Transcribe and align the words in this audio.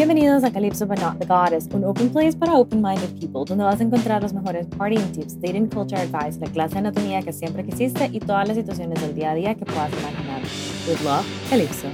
Bienvenidos 0.00 0.44
a 0.44 0.50
Calypso 0.50 0.86
but 0.86 0.98
not 0.98 1.18
the 1.18 1.26
Goddess, 1.26 1.68
un 1.74 1.84
open 1.84 2.08
place 2.08 2.34
para 2.34 2.54
open-minded 2.54 3.20
people, 3.20 3.44
donde 3.46 3.64
vas 3.64 3.80
a 3.80 3.82
encontrar 3.82 4.22
los 4.22 4.32
mejores 4.32 4.66
partying 4.78 5.12
tips, 5.12 5.38
dating 5.38 5.68
culture 5.68 6.00
advice, 6.00 6.40
la 6.40 6.46
clase 6.46 6.72
de 6.72 6.78
anatomía 6.78 7.20
que 7.20 7.34
siempre 7.34 7.62
quisiste 7.66 8.08
y 8.10 8.18
todas 8.18 8.48
las 8.48 8.56
situaciones 8.56 8.98
del 9.02 9.14
día 9.14 9.32
a 9.32 9.34
día 9.34 9.54
que 9.54 9.66
puedas 9.66 9.92
imaginar. 9.92 10.40
With 10.88 11.02
love, 11.04 11.26
Calypso. 11.50 11.88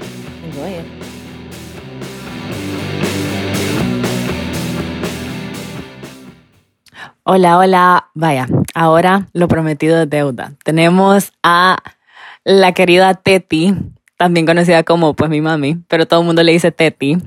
Enjoy 0.44 0.74
it. 0.78 0.86
Hola, 7.24 7.58
hola. 7.58 8.10
Vaya, 8.14 8.46
ahora 8.72 9.26
lo 9.32 9.48
prometido 9.48 10.00
es 10.00 10.08
deuda. 10.08 10.52
Tenemos 10.62 11.32
a 11.42 11.78
la 12.44 12.70
querida 12.70 13.14
Teti, 13.14 13.74
también 14.16 14.46
conocida 14.46 14.82
como 14.82 15.14
pues 15.14 15.30
mi 15.30 15.40
mami, 15.40 15.78
pero 15.88 16.06
todo 16.06 16.20
el 16.20 16.26
mundo 16.26 16.42
le 16.42 16.52
dice 16.52 16.72
Teti, 16.72 17.18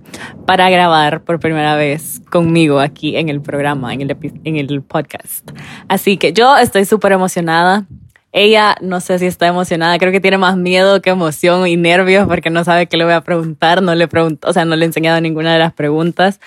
para 0.45 0.69
grabar 0.69 1.23
por 1.23 1.39
primera 1.39 1.75
vez 1.75 2.21
conmigo 2.31 2.79
aquí 2.79 3.15
en 3.15 3.29
el 3.29 3.41
programa, 3.41 3.93
en 3.93 4.01
el, 4.01 4.17
en 4.43 4.55
el 4.55 4.81
podcast. 4.81 5.51
Así 5.87 6.17
que 6.17 6.33
yo 6.33 6.57
estoy 6.57 6.85
súper 6.85 7.11
emocionada. 7.11 7.85
Ella 8.31 8.75
no 8.81 9.01
sé 9.01 9.17
si 9.17 9.25
está 9.25 9.47
emocionada, 9.47 9.97
creo 9.97 10.11
que 10.11 10.19
tiene 10.19 10.37
más 10.37 10.55
miedo 10.55 11.01
que 11.01 11.09
emoción 11.09 11.67
y 11.67 11.77
nervios 11.77 12.27
porque 12.27 12.49
no 12.51 12.63
sabe 12.63 12.87
qué 12.87 12.97
le 12.97 13.03
voy 13.03 13.13
a 13.13 13.21
preguntar, 13.21 13.81
no 13.81 13.95
le 13.95 14.07
pregunto, 14.07 14.47
o 14.49 14.53
sea, 14.53 14.65
no 14.65 14.75
le 14.75 14.85
he 14.85 14.87
enseñado 14.87 15.19
ninguna 15.19 15.53
de 15.53 15.59
las 15.59 15.73
preguntas. 15.73 16.39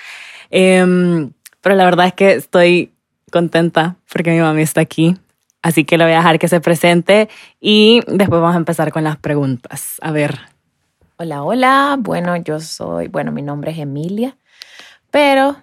Em, 0.51 1.33
pero 1.61 1.75
la 1.75 1.85
verdad 1.85 2.07
es 2.07 2.13
que 2.13 2.33
estoy 2.33 2.93
contenta 3.31 3.97
porque 4.13 4.31
mi 4.31 4.41
mami 4.41 4.63
está 4.63 4.81
aquí. 4.81 5.17
Así 5.63 5.85
que 5.85 5.97
le 5.97 6.05
voy 6.05 6.13
a 6.13 6.17
dejar 6.17 6.39
que 6.39 6.49
se 6.49 6.61
presente 6.61 7.29
y 7.61 8.01
después 8.09 8.41
vamos 8.41 8.55
a 8.55 8.59
empezar 8.59 8.93
con 8.93 9.05
las 9.05 9.17
preguntas. 9.17 9.97
A 10.03 10.11
ver. 10.11 10.41
Hola, 11.19 11.45
hola. 11.45 11.97
Bueno, 12.01 12.37
yo 12.37 12.59
soy, 12.59 13.07
bueno, 13.07 13.31
mi 13.31 13.43
nombre 13.43 13.71
es 13.71 13.79
Emilia, 13.79 14.37
pero 15.13 15.57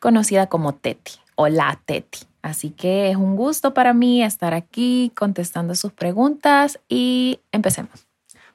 conocida 0.00 0.46
como 0.46 0.74
Teti 0.74 1.14
o 1.34 1.48
la 1.48 1.80
Teti. 1.84 2.20
Así 2.42 2.70
que 2.70 3.10
es 3.10 3.16
un 3.16 3.36
gusto 3.36 3.74
para 3.74 3.92
mí 3.92 4.22
estar 4.22 4.54
aquí 4.54 5.12
contestando 5.16 5.74
sus 5.74 5.92
preguntas 5.92 6.78
y 6.88 7.40
empecemos. 7.52 8.06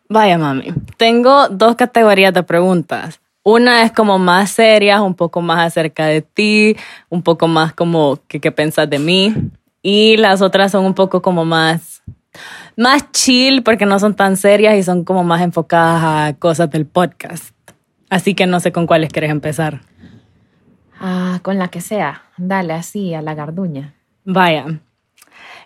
Vaya, 0.07 0.37
mami. 0.37 0.73
Tengo 0.97 1.49
dos 1.49 1.75
categorías 1.75 2.33
de 2.33 2.43
preguntas. 2.43 3.19
Una 3.43 3.83
es 3.83 3.91
como 3.91 4.17
más 4.17 4.49
seria, 4.49 5.01
un 5.01 5.13
poco 5.13 5.41
más 5.41 5.67
acerca 5.67 6.05
de 6.07 6.21
ti, 6.21 6.75
un 7.09 7.21
poco 7.21 7.47
más 7.47 7.73
como 7.73 8.17
qué 8.27 8.51
pensas 8.51 8.89
de 8.89 8.97
mí. 8.97 9.35
Y 9.87 10.17
las 10.17 10.41
otras 10.41 10.71
son 10.71 10.83
un 10.83 10.95
poco 10.95 11.21
como 11.21 11.45
más, 11.45 12.01
más 12.75 13.11
chill 13.11 13.61
porque 13.61 13.85
no 13.85 13.99
son 13.99 14.15
tan 14.15 14.35
serias 14.35 14.75
y 14.77 14.81
son 14.81 15.03
como 15.03 15.23
más 15.23 15.43
enfocadas 15.43 16.01
a 16.03 16.39
cosas 16.39 16.71
del 16.71 16.87
podcast. 16.87 17.55
Así 18.09 18.33
que 18.33 18.47
no 18.47 18.59
sé 18.59 18.71
con 18.71 18.87
cuáles 18.87 19.11
quieres 19.13 19.29
empezar. 19.29 19.81
Ah, 20.99 21.39
con 21.43 21.59
la 21.59 21.67
que 21.67 21.81
sea. 21.81 22.23
Dale 22.35 22.73
así, 22.73 23.13
a 23.13 23.21
la 23.21 23.35
garduña. 23.35 23.93
Vaya. 24.23 24.79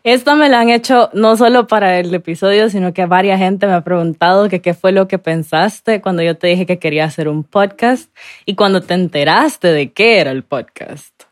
Esto 0.03 0.36
me 0.36 0.50
lo 0.50 0.58
han 0.58 0.67
hecho 0.67 1.09
no 1.14 1.38
solo 1.38 1.67
para 1.67 1.98
el 1.98 2.14
episodio, 2.14 2.70
sino 2.70 2.92
que 2.94 3.06
varias 3.06 3.39
gente 3.39 3.67
me 3.67 3.73
ha 3.73 3.86
preguntado 3.86 4.50
que 4.50 4.61
qué 4.61 4.73
fue 4.73 4.92
lo 4.92 5.08
que 5.08 5.17
pensaste 5.17 6.02
cuando 6.02 6.23
yo 6.23 6.36
te 6.36 6.48
dije 6.48 6.66
que 6.66 6.78
quería 6.78 7.06
hacer 7.06 7.30
un 7.30 7.45
podcast 7.45 8.14
y 8.45 8.56
cuando 8.56 8.81
te 8.81 8.95
enteraste 8.95 9.70
de 9.70 9.94
qué 9.94 10.20
era 10.20 10.31
el 10.31 10.44
podcast. 10.44 11.23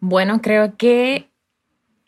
Bueno, 0.00 0.40
creo 0.40 0.78
que 0.78 1.28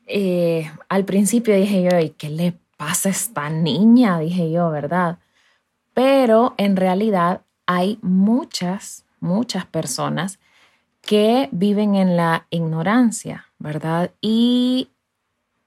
eh, 0.06 0.70
al 0.88 1.04
principio 1.04 1.54
dije 1.56 1.82
yo, 1.82 1.98
¿y 1.98 2.10
qué 2.10 2.30
le 2.30 2.54
pasa 2.76 3.08
a 3.08 3.12
esta 3.12 3.50
niña? 3.50 4.18
Dije 4.20 4.50
yo, 4.50 4.70
¿verdad? 4.70 5.18
Pero 5.94 6.54
en 6.56 6.76
realidad 6.76 7.42
hay 7.66 7.98
muchas, 8.02 9.04
muchas 9.20 9.66
personas 9.66 10.38
que 11.00 11.48
viven 11.52 11.94
en 11.94 12.16
la 12.16 12.46
ignorancia, 12.50 13.46
¿verdad? 13.58 14.10
Y 14.20 14.90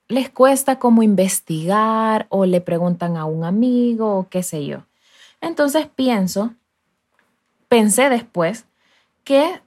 les 0.08 0.30
cuesta 0.30 0.80
como 0.80 1.04
investigar 1.04 2.26
o 2.30 2.46
le 2.46 2.62
preguntan 2.62 3.16
a 3.16 3.26
un 3.26 3.44
amigo 3.44 4.18
o 4.18 4.30
qué 4.30 4.44
sé 4.44 4.66
yo. 4.66 4.86
Entonces 5.42 5.88
pienso, 5.88 6.54
pensé 7.68 8.10
después 8.10 8.66
que 9.24 9.62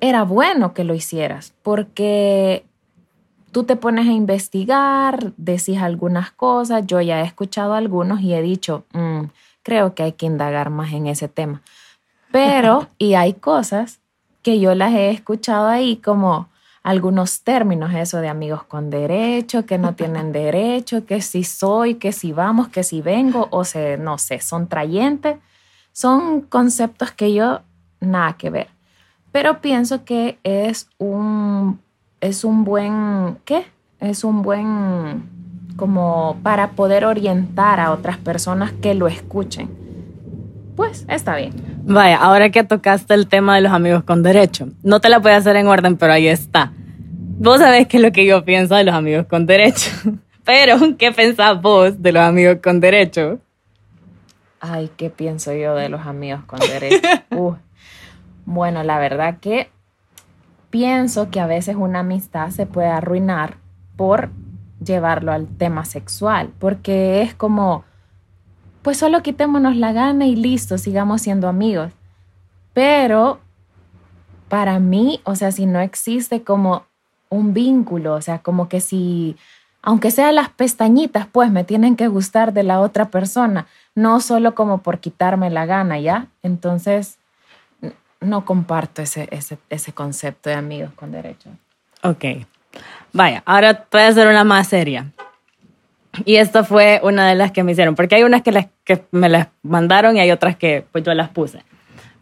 era 0.00 0.24
bueno 0.24 0.74
que 0.74 0.84
lo 0.84 0.94
hicieras 0.94 1.54
porque 1.62 2.66
tú 3.52 3.64
te 3.64 3.76
pones 3.76 4.08
a 4.08 4.12
investigar, 4.12 5.32
decís 5.36 5.78
algunas 5.78 6.30
cosas, 6.32 6.86
yo 6.86 7.00
ya 7.00 7.20
he 7.20 7.24
escuchado 7.24 7.74
algunos 7.74 8.20
y 8.20 8.34
he 8.34 8.42
dicho, 8.42 8.84
mm, 8.92 9.24
creo 9.62 9.94
que 9.94 10.02
hay 10.02 10.12
que 10.12 10.26
indagar 10.26 10.70
más 10.70 10.92
en 10.92 11.06
ese 11.06 11.28
tema. 11.28 11.62
Pero, 12.30 12.88
y 12.98 13.14
hay 13.14 13.34
cosas 13.34 14.00
que 14.42 14.58
yo 14.58 14.74
las 14.74 14.92
he 14.92 15.10
escuchado 15.10 15.68
ahí 15.68 15.96
como, 15.96 16.48
algunos 16.82 17.42
términos, 17.42 17.94
eso 17.94 18.18
de 18.18 18.28
amigos 18.28 18.64
con 18.64 18.90
derecho, 18.90 19.64
que 19.64 19.78
no 19.78 19.94
tienen 19.94 20.32
derecho, 20.32 21.06
que 21.06 21.20
si 21.20 21.44
soy, 21.44 21.94
que 21.94 22.12
si 22.12 22.32
vamos, 22.32 22.68
que 22.68 22.82
si 22.82 23.00
vengo, 23.00 23.48
o 23.50 23.64
se, 23.64 23.96
no 23.98 24.18
sé, 24.18 24.40
son 24.40 24.68
trayentes. 24.68 25.38
Son 25.92 26.40
conceptos 26.40 27.12
que 27.12 27.34
yo 27.34 27.60
nada 28.00 28.32
que 28.34 28.50
ver. 28.50 28.68
Pero 29.30 29.60
pienso 29.60 30.04
que 30.04 30.38
es 30.42 30.88
un, 30.98 31.80
es 32.22 32.44
un 32.44 32.64
buen, 32.64 33.36
¿qué? 33.44 33.66
Es 34.00 34.24
un 34.24 34.42
buen, 34.42 35.24
como 35.76 36.38
para 36.42 36.70
poder 36.70 37.04
orientar 37.04 37.80
a 37.80 37.90
otras 37.90 38.16
personas 38.16 38.72
que 38.72 38.94
lo 38.94 39.08
escuchen. 39.08 39.68
Pues 40.76 41.04
está 41.08 41.36
bien. 41.36 41.52
Vaya, 41.84 42.16
ahora 42.16 42.50
que 42.50 42.62
tocaste 42.62 43.12
el 43.12 43.26
tema 43.26 43.56
de 43.56 43.62
los 43.62 43.72
amigos 43.72 44.04
con 44.04 44.22
derecho, 44.22 44.68
no 44.84 45.00
te 45.00 45.08
la 45.08 45.18
voy 45.18 45.32
a 45.32 45.36
hacer 45.36 45.56
en 45.56 45.66
orden, 45.66 45.96
pero 45.96 46.12
ahí 46.12 46.28
está. 46.28 46.72
Vos 47.38 47.58
sabés 47.58 47.88
qué 47.88 47.96
es 47.96 48.02
lo 48.02 48.12
que 48.12 48.24
yo 48.24 48.44
pienso 48.44 48.76
de 48.76 48.84
los 48.84 48.94
amigos 48.94 49.26
con 49.26 49.44
derecho. 49.44 49.90
Pero, 50.44 50.76
¿qué 50.98 51.12
pensás 51.12 51.62
vos 51.62 52.02
de 52.02 52.10
los 52.10 52.22
amigos 52.22 52.58
con 52.60 52.80
derecho? 52.80 53.38
Ay, 54.58 54.90
¿qué 54.96 55.08
pienso 55.08 55.52
yo 55.52 55.76
de 55.76 55.88
los 55.88 56.04
amigos 56.04 56.44
con 56.46 56.58
derecho? 56.58 57.08
Uh. 57.30 57.54
Bueno, 58.44 58.82
la 58.82 58.98
verdad 58.98 59.38
que 59.40 59.70
pienso 60.72 61.28
que 61.30 61.38
a 61.38 61.46
veces 61.46 61.76
una 61.76 62.00
amistad 62.00 62.48
se 62.48 62.64
puede 62.64 62.88
arruinar 62.88 63.58
por 63.94 64.30
llevarlo 64.82 65.30
al 65.30 65.46
tema 65.46 65.84
sexual, 65.84 66.50
porque 66.58 67.20
es 67.20 67.34
como, 67.34 67.84
pues 68.80 68.96
solo 68.96 69.22
quitémonos 69.22 69.76
la 69.76 69.92
gana 69.92 70.26
y 70.26 70.34
listo, 70.34 70.78
sigamos 70.78 71.20
siendo 71.20 71.46
amigos. 71.46 71.92
Pero 72.72 73.38
para 74.48 74.78
mí, 74.78 75.20
o 75.24 75.36
sea, 75.36 75.52
si 75.52 75.66
no 75.66 75.78
existe 75.78 76.42
como 76.42 76.86
un 77.28 77.52
vínculo, 77.52 78.14
o 78.14 78.22
sea, 78.22 78.38
como 78.38 78.70
que 78.70 78.80
si, 78.80 79.36
aunque 79.82 80.10
sean 80.10 80.36
las 80.36 80.48
pestañitas, 80.48 81.26
pues 81.26 81.50
me 81.50 81.64
tienen 81.64 81.96
que 81.96 82.08
gustar 82.08 82.54
de 82.54 82.62
la 82.62 82.80
otra 82.80 83.10
persona, 83.10 83.66
no 83.94 84.20
solo 84.20 84.54
como 84.54 84.78
por 84.78 85.00
quitarme 85.00 85.50
la 85.50 85.66
gana, 85.66 86.00
¿ya? 86.00 86.28
Entonces, 86.42 87.18
no 88.22 88.44
comparto 88.44 89.02
ese, 89.02 89.28
ese, 89.30 89.58
ese 89.70 89.92
concepto 89.92 90.50
de 90.50 90.56
amigos 90.56 90.92
con 90.94 91.12
derecho. 91.12 91.50
Ok. 92.02 92.24
Vaya, 93.12 93.42
ahora 93.44 93.86
voy 93.90 94.00
a 94.00 94.08
hacer 94.08 94.26
una 94.26 94.44
más 94.44 94.68
seria. 94.68 95.12
Y 96.24 96.36
esta 96.36 96.64
fue 96.64 97.00
una 97.02 97.28
de 97.28 97.34
las 97.34 97.52
que 97.52 97.62
me 97.62 97.72
hicieron, 97.72 97.94
porque 97.94 98.16
hay 98.16 98.22
unas 98.22 98.42
que, 98.42 98.52
las, 98.52 98.66
que 98.84 99.04
me 99.12 99.28
las 99.28 99.48
mandaron 99.62 100.16
y 100.16 100.20
hay 100.20 100.30
otras 100.30 100.56
que 100.56 100.84
pues 100.92 101.04
yo 101.04 101.14
las 101.14 101.30
puse. 101.30 101.64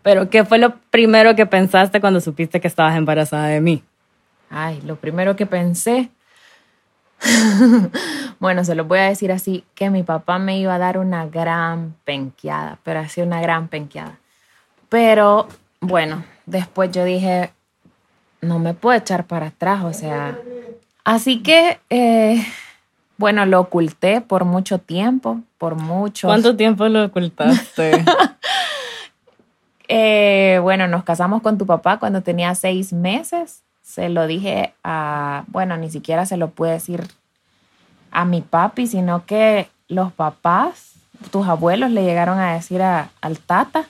Pero, 0.03 0.31
¿qué 0.31 0.45
fue 0.45 0.59
lo 0.59 0.77
primero 0.91 1.35
que 1.35 1.45
pensaste 1.45 2.01
cuando 2.01 2.21
supiste 2.21 2.61
que 2.61 2.69
estabas 2.69 2.97
embarazada 2.97 3.47
de 3.49 3.61
mí? 3.61 3.83
Ay, 4.49 4.81
lo 4.85 4.97
primero 4.97 5.37
que 5.37 5.47
pensé, 5.47 6.11
bueno, 8.41 8.65
se 8.65 8.75
lo 8.75 8.85
voy 8.85 9.01
a 9.01 9.05
decir 9.05 9.31
así, 9.33 9.65
que 9.75 9.91
mi 9.91 10.03
papá 10.03 10.39
me 10.39 10.59
iba 10.59 10.75
a 10.75 10.79
dar 10.79 10.99
una 10.99 11.27
gran 11.27 11.95
penqueada, 12.05 12.79
pero 12.83 13.01
así 13.01 13.21
una 13.21 13.41
gran 13.41 13.69
penqueada. 13.69 14.19
Pero 14.89 15.49
bueno, 15.81 16.25
después 16.47 16.91
yo 16.91 17.05
dije, 17.05 17.53
no 18.41 18.59
me 18.59 18.75
puedo 18.75 18.97
echar 18.97 19.27
para 19.27 19.47
atrás, 19.47 19.85
o 19.85 19.93
sea, 19.93 20.39
así 21.05 21.43
que, 21.43 21.81
eh, 21.91 22.45
bueno, 23.17 23.45
lo 23.47 23.61
oculté 23.61 24.21
por 24.21 24.45
mucho 24.45 24.79
tiempo, 24.79 25.41
por 25.59 25.77
mucho. 25.77 26.29
¿Cuánto 26.29 26.57
tiempo 26.57 26.89
lo 26.89 27.05
ocultaste? 27.05 28.05
eh, 29.89 30.59
bueno, 30.63 30.87
nos 30.89 31.05
casamos 31.05 31.43
con 31.43 31.59
tu 31.59 31.67
papá 31.67 31.99
cuando 31.99 32.23
tenía 32.23 32.55
seis 32.55 32.93
meses 32.93 33.63
se 33.91 34.09
lo 34.09 34.29
dije 34.29 34.73
a, 34.85 35.45
bueno, 35.49 35.77
ni 35.77 35.91
siquiera 35.91 36.25
se 36.25 36.37
lo 36.37 36.51
pude 36.51 36.71
decir 36.71 37.09
a 38.13 38.25
mi 38.25 38.41
papi, 38.41 38.87
sino 38.87 39.27
que 39.27 39.69
los 39.89 40.13
papás, 40.13 40.93
tus 41.33 41.49
abuelos 41.49 41.91
le 41.91 42.05
llegaron 42.05 42.39
a 42.39 42.55
decir 42.55 42.83
al 42.83 43.39
tata. 43.47 43.87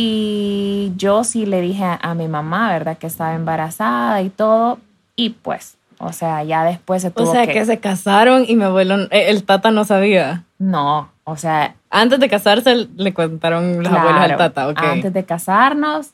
Y 0.00 0.92
yo 0.94 1.24
sí 1.24 1.44
le 1.44 1.60
dije 1.60 1.84
a, 2.00 2.14
mi 2.14 2.28
mamá, 2.28 2.70
¿verdad? 2.70 2.98
Que 2.98 3.08
estaba 3.08 3.34
embarazada 3.34 4.22
y 4.22 4.30
todo. 4.30 4.78
Y 5.16 5.30
pues, 5.30 5.76
o 5.98 6.12
sea, 6.12 6.44
ya 6.44 6.62
después 6.62 7.02
se 7.02 7.10
tuvo 7.10 7.28
O 7.28 7.32
sea, 7.32 7.48
que, 7.48 7.64
se 7.64 7.80
casaron 7.80 8.44
y 8.46 8.54
mi 8.54 8.62
abuelo, 8.62 8.94
eh, 9.10 9.24
el 9.26 9.42
tata 9.42 9.72
no 9.72 9.84
sabía. 9.84 10.44
No, 10.60 11.10
o 11.24 11.36
sea... 11.36 11.74
Antes 11.90 12.20
de 12.20 12.28
casarse 12.28 12.86
le 12.96 13.12
contaron 13.12 13.82
los 13.82 13.92
abuelos 13.92 14.22
al 14.22 14.36
tata, 14.36 14.68
ok. 14.68 14.78
Antes 14.78 15.12
de 15.12 15.24
casarnos, 15.24 16.12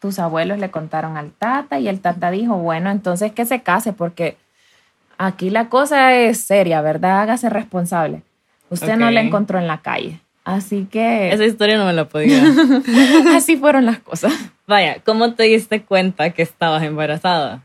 tus 0.00 0.18
abuelos 0.18 0.58
le 0.58 0.70
contaron 0.70 1.18
al 1.18 1.32
tata 1.32 1.78
y 1.78 1.88
el 1.88 2.00
tata 2.00 2.30
dijo, 2.30 2.56
bueno, 2.56 2.88
entonces 2.88 3.32
que 3.32 3.44
se 3.44 3.60
case 3.60 3.92
porque 3.92 4.38
aquí 5.18 5.50
la 5.50 5.68
cosa 5.68 6.14
es 6.14 6.40
seria, 6.40 6.80
¿verdad? 6.80 7.20
Hágase 7.20 7.50
responsable. 7.50 8.22
Usted 8.70 8.96
no 8.96 9.10
la 9.10 9.20
encontró 9.20 9.58
en 9.58 9.66
la 9.66 9.82
calle. 9.82 10.22
Así 10.48 10.86
que... 10.90 11.30
Esa 11.30 11.44
historia 11.44 11.76
no 11.76 11.84
me 11.84 11.92
la 11.92 12.08
podía. 12.08 12.42
Así 13.36 13.58
fueron 13.58 13.84
las 13.84 13.98
cosas. 13.98 14.32
Vaya, 14.66 14.96
¿cómo 15.04 15.34
te 15.34 15.42
diste 15.42 15.82
cuenta 15.82 16.30
que 16.30 16.40
estabas 16.40 16.82
embarazada? 16.84 17.62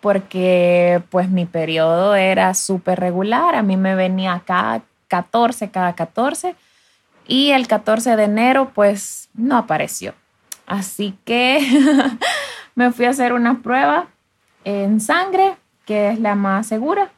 porque 0.00 1.00
pues 1.08 1.30
mi 1.30 1.46
periodo 1.46 2.14
era 2.14 2.52
súper 2.52 3.00
regular. 3.00 3.54
A 3.54 3.62
mí 3.62 3.78
me 3.78 3.94
venía 3.94 4.42
cada 4.44 4.82
14, 5.06 5.70
cada 5.70 5.94
14. 5.94 6.54
Y 7.26 7.52
el 7.52 7.66
14 7.66 8.16
de 8.16 8.24
enero 8.24 8.72
pues 8.74 9.30
no 9.32 9.56
apareció. 9.56 10.12
Así 10.66 11.16
que 11.24 11.66
me 12.74 12.92
fui 12.92 13.06
a 13.06 13.10
hacer 13.10 13.32
una 13.32 13.62
prueba 13.62 14.08
en 14.64 15.00
sangre, 15.00 15.56
que 15.86 16.10
es 16.10 16.20
la 16.20 16.34
más 16.34 16.66
segura. 16.66 17.12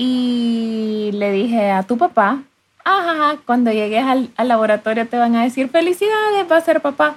Y 0.00 1.10
le 1.12 1.32
dije 1.32 1.72
a 1.72 1.82
tu 1.82 1.98
papá, 1.98 2.44
ajá, 2.84 3.38
cuando 3.44 3.72
llegues 3.72 4.04
al, 4.04 4.30
laboratorio 4.46 5.08
te 5.08 5.18
van 5.18 5.34
a 5.34 5.42
decir 5.42 5.70
felicidades, 5.70 6.46
va 6.48 6.56
a 6.56 6.60
ser 6.60 6.80
papá. 6.80 7.16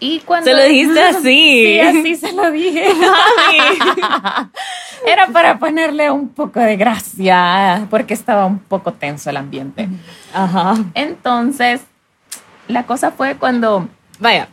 Y 0.00 0.18
cuando... 0.18 0.50
Se 0.50 0.56
lo 0.56 0.64
dijiste 0.64 1.00
así. 1.14 1.22
Sí, 1.22 1.78
así 1.78 2.16
se 2.16 2.32
lo 2.32 2.50
dije. 2.50 2.88
Era 5.06 5.28
para 5.28 5.60
ponerle 5.60 6.10
un 6.10 6.30
poco 6.30 6.58
de 6.58 6.76
gracia, 6.76 7.86
porque 7.88 8.14
estaba 8.14 8.46
un 8.46 8.58
poco 8.58 8.92
tenso 8.92 9.30
el 9.30 9.36
ambiente. 9.36 9.88
Ajá. 10.34 10.74
Entonces, 10.94 11.82
la 12.66 12.82
cosa 12.82 13.12
fue 13.12 13.36
cuando... 13.36 13.88
Vaya, 14.18 14.48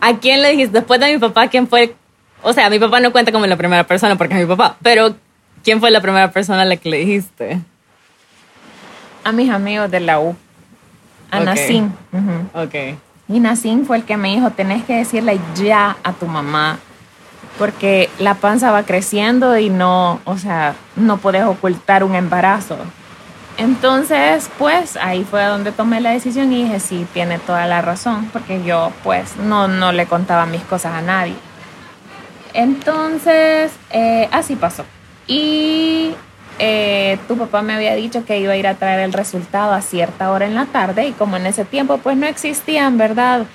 ¿a 0.00 0.16
quién 0.18 0.42
le 0.42 0.52
dijiste? 0.52 0.78
Después 0.78 1.00
de 1.00 1.12
mi 1.12 1.18
papá, 1.18 1.48
¿quién 1.48 1.66
fue? 1.66 1.96
O 2.42 2.52
sea, 2.52 2.70
mi 2.70 2.78
papá 2.78 3.00
no 3.00 3.10
cuenta 3.10 3.32
como 3.32 3.46
la 3.46 3.56
primera 3.56 3.82
persona 3.82 4.16
porque 4.16 4.34
es 4.34 4.40
mi 4.40 4.46
papá, 4.46 4.76
pero 4.80 5.16
¿Quién 5.62 5.80
fue 5.80 5.90
la 5.90 6.00
primera 6.00 6.30
persona 6.30 6.62
a 6.62 6.64
la 6.64 6.76
que 6.76 6.88
le 6.88 6.98
dijiste? 6.98 7.60
A 9.24 9.32
mis 9.32 9.50
amigos 9.50 9.90
de 9.90 10.00
la 10.00 10.20
U. 10.20 10.34
A 11.30 11.40
okay. 11.42 11.90
Ok. 12.54 12.74
Y 13.28 13.38
Nacín 13.38 13.86
fue 13.86 13.98
el 13.98 14.04
que 14.04 14.16
me 14.16 14.30
dijo, 14.34 14.50
tenés 14.50 14.84
que 14.84 14.96
decirle 14.96 15.38
ya 15.54 15.96
a 16.02 16.12
tu 16.12 16.26
mamá, 16.26 16.78
porque 17.58 18.10
la 18.18 18.34
panza 18.34 18.72
va 18.72 18.82
creciendo 18.82 19.56
y 19.56 19.70
no, 19.70 20.20
o 20.24 20.36
sea, 20.36 20.74
no 20.96 21.18
puedes 21.18 21.44
ocultar 21.44 22.02
un 22.02 22.16
embarazo. 22.16 22.76
Entonces, 23.56 24.50
pues 24.58 24.96
ahí 24.96 25.22
fue 25.22 25.44
donde 25.44 25.70
tomé 25.70 26.00
la 26.00 26.10
decisión 26.10 26.52
y 26.52 26.64
dije, 26.64 26.80
sí, 26.80 27.06
tiene 27.12 27.38
toda 27.38 27.66
la 27.66 27.82
razón, 27.82 28.28
porque 28.32 28.64
yo 28.64 28.90
pues 29.04 29.36
no, 29.36 29.68
no 29.68 29.92
le 29.92 30.06
contaba 30.06 30.46
mis 30.46 30.62
cosas 30.62 30.94
a 30.94 31.02
nadie. 31.02 31.36
Entonces, 32.52 33.70
eh, 33.90 34.28
así 34.32 34.56
pasó. 34.56 34.84
Y 35.30 36.12
eh, 36.58 37.16
tu 37.28 37.38
papá 37.38 37.62
me 37.62 37.72
había 37.72 37.94
dicho 37.94 38.24
que 38.24 38.40
iba 38.40 38.52
a 38.52 38.56
ir 38.56 38.66
a 38.66 38.74
traer 38.74 38.98
el 38.98 39.12
resultado 39.12 39.72
a 39.72 39.80
cierta 39.80 40.32
hora 40.32 40.44
en 40.44 40.56
la 40.56 40.66
tarde 40.66 41.06
y 41.06 41.12
como 41.12 41.36
en 41.36 41.46
ese 41.46 41.64
tiempo 41.64 41.98
pues 41.98 42.16
no 42.16 42.26
existían, 42.26 42.98
¿verdad? 42.98 43.46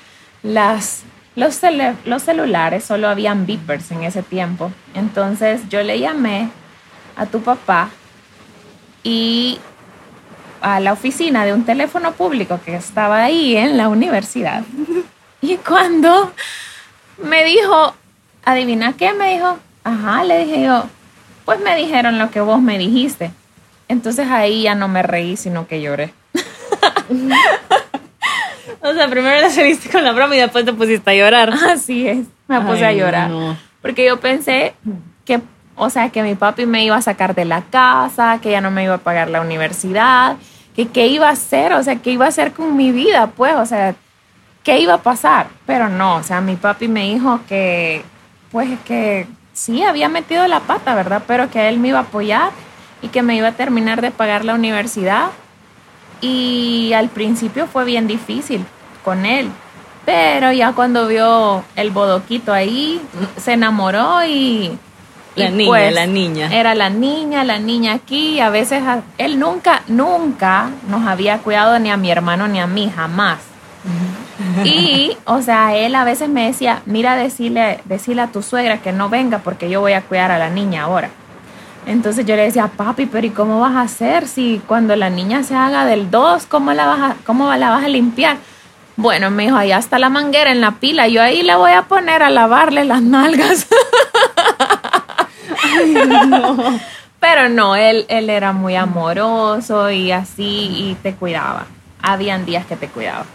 Las, 0.42 1.02
los, 1.34 1.60
los 2.06 2.22
celulares, 2.22 2.82
solo 2.82 3.10
habían 3.10 3.44
beepers 3.44 3.90
en 3.90 4.04
ese 4.04 4.22
tiempo. 4.22 4.72
Entonces 4.94 5.68
yo 5.68 5.82
le 5.82 6.00
llamé 6.00 6.48
a 7.14 7.26
tu 7.26 7.42
papá 7.42 7.90
y 9.02 9.58
a 10.62 10.80
la 10.80 10.94
oficina 10.94 11.44
de 11.44 11.52
un 11.52 11.66
teléfono 11.66 12.12
público 12.12 12.58
que 12.64 12.74
estaba 12.74 13.22
ahí 13.22 13.54
en 13.54 13.76
la 13.76 13.90
universidad. 13.90 14.62
Y 15.42 15.58
cuando 15.58 16.32
me 17.22 17.44
dijo, 17.44 17.94
adivina 18.46 18.94
qué, 18.94 19.12
me 19.12 19.34
dijo, 19.34 19.58
ajá, 19.84 20.24
le 20.24 20.46
dije 20.46 20.62
yo, 20.64 20.86
pues 21.46 21.60
me 21.60 21.74
dijeron 21.76 22.18
lo 22.18 22.30
que 22.30 22.42
vos 22.42 22.60
me 22.60 22.76
dijiste. 22.76 23.30
Entonces 23.88 24.28
ahí 24.28 24.64
ya 24.64 24.74
no 24.74 24.88
me 24.88 25.02
reí, 25.02 25.36
sino 25.36 25.68
que 25.68 25.80
lloré. 25.80 26.12
o 28.82 28.92
sea, 28.92 29.08
primero 29.08 29.40
le 29.40 29.50
saliste 29.50 29.88
con 29.88 30.04
la 30.04 30.12
broma 30.12 30.34
y 30.34 30.40
después 30.40 30.64
te 30.64 30.72
pusiste 30.72 31.08
a 31.08 31.14
llorar. 31.14 31.54
Así 31.70 32.08
es, 32.08 32.26
me 32.48 32.60
puse 32.60 32.84
a 32.84 32.92
llorar. 32.92 33.30
Porque 33.80 34.04
yo 34.04 34.18
pensé 34.18 34.74
que, 35.24 35.40
o 35.76 35.88
sea, 35.88 36.10
que 36.10 36.24
mi 36.24 36.34
papi 36.34 36.66
me 36.66 36.84
iba 36.84 36.96
a 36.96 37.02
sacar 37.02 37.36
de 37.36 37.44
la 37.44 37.62
casa, 37.62 38.40
que 38.42 38.50
ya 38.50 38.60
no 38.60 38.72
me 38.72 38.82
iba 38.82 38.94
a 38.94 38.98
pagar 38.98 39.30
la 39.30 39.40
universidad, 39.40 40.36
que 40.74 40.88
qué 40.88 41.06
iba 41.06 41.28
a 41.28 41.32
hacer, 41.32 41.74
o 41.74 41.82
sea, 41.84 41.94
qué 41.96 42.10
iba 42.10 42.24
a 42.24 42.28
hacer 42.28 42.52
con 42.52 42.76
mi 42.76 42.90
vida, 42.90 43.28
pues, 43.28 43.54
o 43.54 43.66
sea, 43.66 43.94
qué 44.64 44.80
iba 44.80 44.94
a 44.94 45.02
pasar. 45.02 45.46
Pero 45.64 45.88
no, 45.88 46.16
o 46.16 46.22
sea, 46.24 46.40
mi 46.40 46.56
papi 46.56 46.88
me 46.88 47.04
dijo 47.04 47.38
que, 47.48 48.02
pues, 48.50 48.68
que 48.84 49.28
sí 49.56 49.82
había 49.82 50.08
metido 50.08 50.46
la 50.46 50.60
pata, 50.60 50.94
¿verdad? 50.94 51.22
Pero 51.26 51.50
que 51.50 51.68
él 51.68 51.78
me 51.78 51.88
iba 51.88 51.98
a 51.98 52.02
apoyar 52.02 52.50
y 53.02 53.08
que 53.08 53.22
me 53.22 53.34
iba 53.34 53.48
a 53.48 53.52
terminar 53.52 54.02
de 54.02 54.10
pagar 54.10 54.44
la 54.44 54.54
universidad. 54.54 55.30
Y 56.20 56.92
al 56.92 57.08
principio 57.08 57.66
fue 57.66 57.84
bien 57.84 58.06
difícil 58.06 58.64
con 59.04 59.26
él, 59.26 59.48
pero 60.04 60.52
ya 60.52 60.72
cuando 60.72 61.06
vio 61.06 61.64
el 61.74 61.90
bodoquito 61.90 62.52
ahí, 62.52 63.00
se 63.36 63.54
enamoró 63.54 64.24
y... 64.24 64.78
La 65.34 65.50
niña, 65.50 65.68
pues 65.68 65.94
la 65.94 66.06
niña. 66.06 66.48
Era 66.50 66.74
la 66.74 66.88
niña, 66.88 67.44
la 67.44 67.58
niña 67.58 67.92
aquí. 67.92 68.40
A 68.40 68.48
veces 68.48 68.82
él 69.18 69.38
nunca, 69.38 69.82
nunca 69.86 70.70
nos 70.88 71.06
había 71.06 71.38
cuidado 71.38 71.78
ni 71.78 71.90
a 71.90 71.98
mi 71.98 72.10
hermano 72.10 72.48
ni 72.48 72.58
a 72.58 72.66
mí, 72.66 72.90
jamás. 72.94 73.38
Y, 74.64 75.16
o 75.24 75.42
sea, 75.42 75.76
él 75.76 75.94
a 75.94 76.04
veces 76.04 76.28
me 76.28 76.46
decía, 76.46 76.82
mira, 76.86 77.16
decirle, 77.16 77.80
decirle 77.84 78.22
a 78.22 78.26
tu 78.28 78.42
suegra 78.42 78.78
que 78.78 78.92
no 78.92 79.08
venga 79.08 79.38
porque 79.38 79.70
yo 79.70 79.80
voy 79.80 79.92
a 79.92 80.02
cuidar 80.02 80.30
a 80.30 80.38
la 80.38 80.50
niña 80.50 80.82
ahora. 80.82 81.10
Entonces 81.86 82.26
yo 82.26 82.34
le 82.34 82.42
decía, 82.42 82.66
papi, 82.66 83.06
pero 83.06 83.26
¿y 83.26 83.30
cómo 83.30 83.60
vas 83.60 83.76
a 83.76 83.82
hacer 83.82 84.26
si 84.26 84.60
cuando 84.66 84.96
la 84.96 85.08
niña 85.08 85.44
se 85.44 85.54
haga 85.54 85.84
del 85.84 86.10
2, 86.10 86.46
¿cómo 86.46 86.72
la 86.72 86.86
vas 86.86 87.00
a, 87.00 87.16
cómo 87.24 87.54
la 87.54 87.70
vas 87.70 87.84
a 87.84 87.88
limpiar? 87.88 88.38
Bueno, 88.96 89.30
me 89.30 89.44
dijo, 89.44 89.56
allá 89.56 89.78
está 89.78 89.98
la 89.98 90.08
manguera 90.08 90.50
en 90.50 90.60
la 90.60 90.72
pila, 90.72 91.06
yo 91.06 91.22
ahí 91.22 91.42
la 91.42 91.58
voy 91.58 91.72
a 91.72 91.82
poner 91.82 92.22
a 92.22 92.30
lavarle 92.30 92.84
las 92.84 93.02
nalgas. 93.02 93.68
Pero 97.20 97.48
no, 97.48 97.76
él, 97.76 98.04
él 98.08 98.30
era 98.30 98.52
muy 98.52 98.74
amoroso 98.74 99.90
y 99.90 100.12
así, 100.12 100.70
y 100.74 100.96
te 101.02 101.14
cuidaba. 101.14 101.66
Habían 102.02 102.44
días 102.46 102.66
que 102.66 102.76
te 102.76 102.88
cuidaba. 102.88 103.26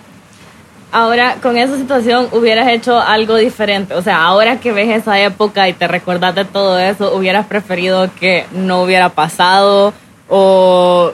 Ahora, 0.94 1.38
con 1.42 1.58
esa 1.58 1.78
situación, 1.78 2.28
hubieras 2.34 2.68
hecho 2.68 3.00
algo 3.00 3.38
diferente. 3.38 3.94
O 3.94 4.02
sea, 4.02 4.26
ahora 4.26 4.60
que 4.60 4.74
ves 4.74 4.90
esa 4.90 5.18
época 5.20 5.70
y 5.70 5.74
te 5.74 5.88
recuerdas 5.88 6.36
de 6.36 6.44
todo 6.44 6.78
eso, 6.78 7.16
hubieras 7.16 7.46
preferido 7.46 8.10
que 8.20 8.46
no 8.52 8.84
hubiera 8.84 9.08
pasado 9.08 9.94
o 10.28 11.14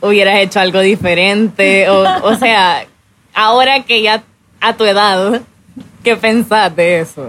hubieras 0.00 0.38
hecho 0.38 0.60
algo 0.60 0.78
diferente. 0.80 1.90
O, 1.90 2.36
sea, 2.36 2.84
ahora 3.34 3.82
que 3.82 4.02
ya 4.02 4.22
a 4.60 4.74
tu 4.74 4.84
edad, 4.84 5.40
¿qué 6.04 6.16
pensás 6.16 6.74
de 6.76 7.00
eso? 7.00 7.26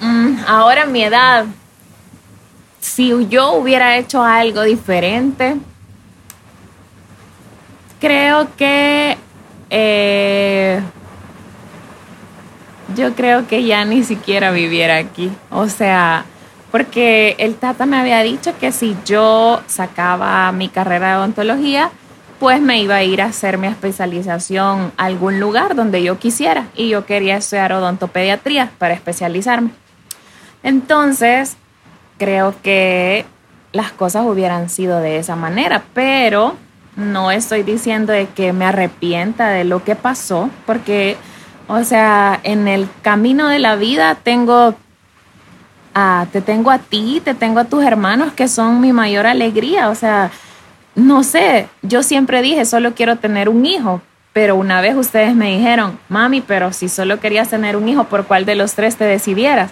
Mm, 0.00 0.38
ahora 0.46 0.86
mi 0.86 1.02
edad, 1.02 1.44
si 2.80 3.28
yo 3.28 3.52
hubiera 3.52 3.98
hecho 3.98 4.22
algo 4.22 4.62
diferente, 4.62 5.56
creo 8.00 8.48
que 8.56 9.18
eh, 9.74 10.82
yo 12.94 13.14
creo 13.14 13.48
que 13.48 13.64
ya 13.64 13.86
ni 13.86 14.04
siquiera 14.04 14.50
viviera 14.50 14.98
aquí. 14.98 15.32
O 15.50 15.66
sea, 15.68 16.26
porque 16.70 17.36
el 17.38 17.54
Tata 17.54 17.86
me 17.86 17.96
había 17.96 18.22
dicho 18.22 18.52
que 18.58 18.70
si 18.70 18.94
yo 19.06 19.62
sacaba 19.66 20.52
mi 20.52 20.68
carrera 20.68 21.12
de 21.12 21.16
odontología, 21.16 21.90
pues 22.38 22.60
me 22.60 22.82
iba 22.82 22.96
a 22.96 23.02
ir 23.02 23.22
a 23.22 23.26
hacer 23.26 23.56
mi 23.56 23.66
especialización 23.66 24.92
a 24.98 25.04
algún 25.06 25.40
lugar 25.40 25.74
donde 25.74 26.02
yo 26.02 26.18
quisiera. 26.18 26.66
Y 26.76 26.90
yo 26.90 27.06
quería 27.06 27.38
estudiar 27.38 27.72
odontopediatría 27.72 28.72
para 28.78 28.92
especializarme. 28.92 29.70
Entonces, 30.62 31.56
creo 32.18 32.54
que 32.62 33.24
las 33.72 33.90
cosas 33.92 34.26
hubieran 34.26 34.68
sido 34.68 35.00
de 35.00 35.16
esa 35.16 35.34
manera, 35.34 35.82
pero 35.94 36.56
no 36.96 37.30
estoy 37.30 37.62
diciendo 37.62 38.12
de 38.12 38.26
que 38.26 38.52
me 38.52 38.64
arrepienta 38.64 39.48
de 39.48 39.64
lo 39.64 39.82
que 39.84 39.96
pasó, 39.96 40.50
porque, 40.66 41.16
o 41.68 41.82
sea, 41.84 42.38
en 42.42 42.68
el 42.68 42.88
camino 43.02 43.48
de 43.48 43.58
la 43.58 43.76
vida 43.76 44.16
tengo 44.16 44.74
a, 45.94 46.26
te 46.32 46.40
tengo 46.40 46.70
a 46.70 46.78
ti, 46.78 47.20
te 47.24 47.34
tengo 47.34 47.60
a 47.60 47.64
tus 47.64 47.84
hermanos 47.84 48.32
que 48.32 48.48
son 48.48 48.80
mi 48.80 48.92
mayor 48.92 49.26
alegría, 49.26 49.90
o 49.90 49.94
sea, 49.94 50.30
no 50.94 51.22
sé, 51.22 51.68
yo 51.82 52.02
siempre 52.02 52.42
dije, 52.42 52.64
solo 52.64 52.94
quiero 52.94 53.16
tener 53.16 53.48
un 53.48 53.64
hijo, 53.64 54.02
pero 54.32 54.56
una 54.56 54.80
vez 54.80 54.94
ustedes 54.94 55.34
me 55.34 55.56
dijeron, 55.56 55.98
mami, 56.08 56.40
pero 56.40 56.72
si 56.72 56.88
solo 56.88 57.20
querías 57.20 57.48
tener 57.48 57.76
un 57.76 57.88
hijo, 57.88 58.04
¿por 58.04 58.26
cuál 58.26 58.44
de 58.44 58.54
los 58.54 58.74
tres 58.74 58.96
te 58.96 59.04
decidieras? 59.04 59.70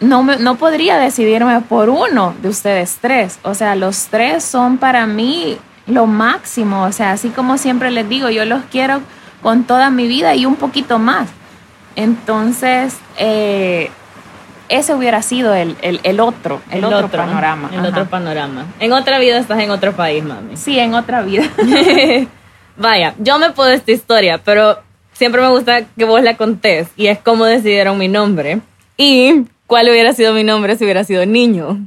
No, 0.00 0.22
no 0.22 0.56
podría 0.56 0.98
decidirme 0.98 1.60
por 1.60 1.88
uno 1.88 2.34
de 2.42 2.48
ustedes 2.48 2.98
tres. 3.00 3.38
O 3.42 3.54
sea, 3.54 3.74
los 3.74 4.06
tres 4.06 4.44
son 4.44 4.76
para 4.76 5.06
mí 5.06 5.58
lo 5.86 6.06
máximo, 6.06 6.84
o 6.84 6.92
sea, 6.92 7.12
así 7.12 7.28
como 7.28 7.58
siempre 7.58 7.90
les 7.90 8.08
digo, 8.08 8.30
yo 8.30 8.44
los 8.44 8.62
quiero 8.70 9.02
con 9.42 9.64
toda 9.64 9.90
mi 9.90 10.06
vida 10.06 10.34
y 10.34 10.46
un 10.46 10.56
poquito 10.56 10.98
más. 10.98 11.28
Entonces, 11.96 12.96
eh, 13.18 13.90
ese 14.68 14.94
hubiera 14.94 15.22
sido 15.22 15.54
el, 15.54 15.76
otro, 16.20 16.62
el, 16.70 16.84
otro, 16.84 17.08
panorama. 17.08 17.70
El 17.72 17.84
otro 17.84 18.06
panorama. 18.06 18.66
En 18.80 18.92
otra 18.92 19.18
vida 19.18 19.38
estás 19.38 19.60
en 19.60 19.70
otro 19.70 19.92
país, 19.92 20.24
mami. 20.24 20.56
Sí, 20.56 20.78
en 20.78 20.94
otra 20.94 21.22
vida. 21.22 21.44
Vaya, 22.76 23.14
yo 23.18 23.38
me 23.38 23.50
puedo 23.50 23.70
esta 23.70 23.92
historia, 23.92 24.40
pero 24.44 24.78
siempre 25.12 25.42
me 25.42 25.48
gusta 25.48 25.84
que 25.84 26.04
vos 26.04 26.22
la 26.22 26.36
contés 26.36 26.88
y 26.96 27.06
es 27.06 27.18
cómo 27.18 27.44
decidieron 27.44 27.98
mi 27.98 28.08
nombre 28.08 28.60
y 28.96 29.44
cuál 29.66 29.88
hubiera 29.88 30.12
sido 30.12 30.32
mi 30.32 30.42
nombre 30.42 30.76
si 30.76 30.84
hubiera 30.84 31.04
sido 31.04 31.24
niño. 31.26 31.86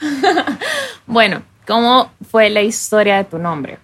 bueno, 1.06 1.42
¿cómo 1.66 2.10
fue 2.30 2.50
la 2.50 2.62
historia 2.62 3.16
de 3.16 3.24
tu 3.24 3.38
nombre? 3.38 3.78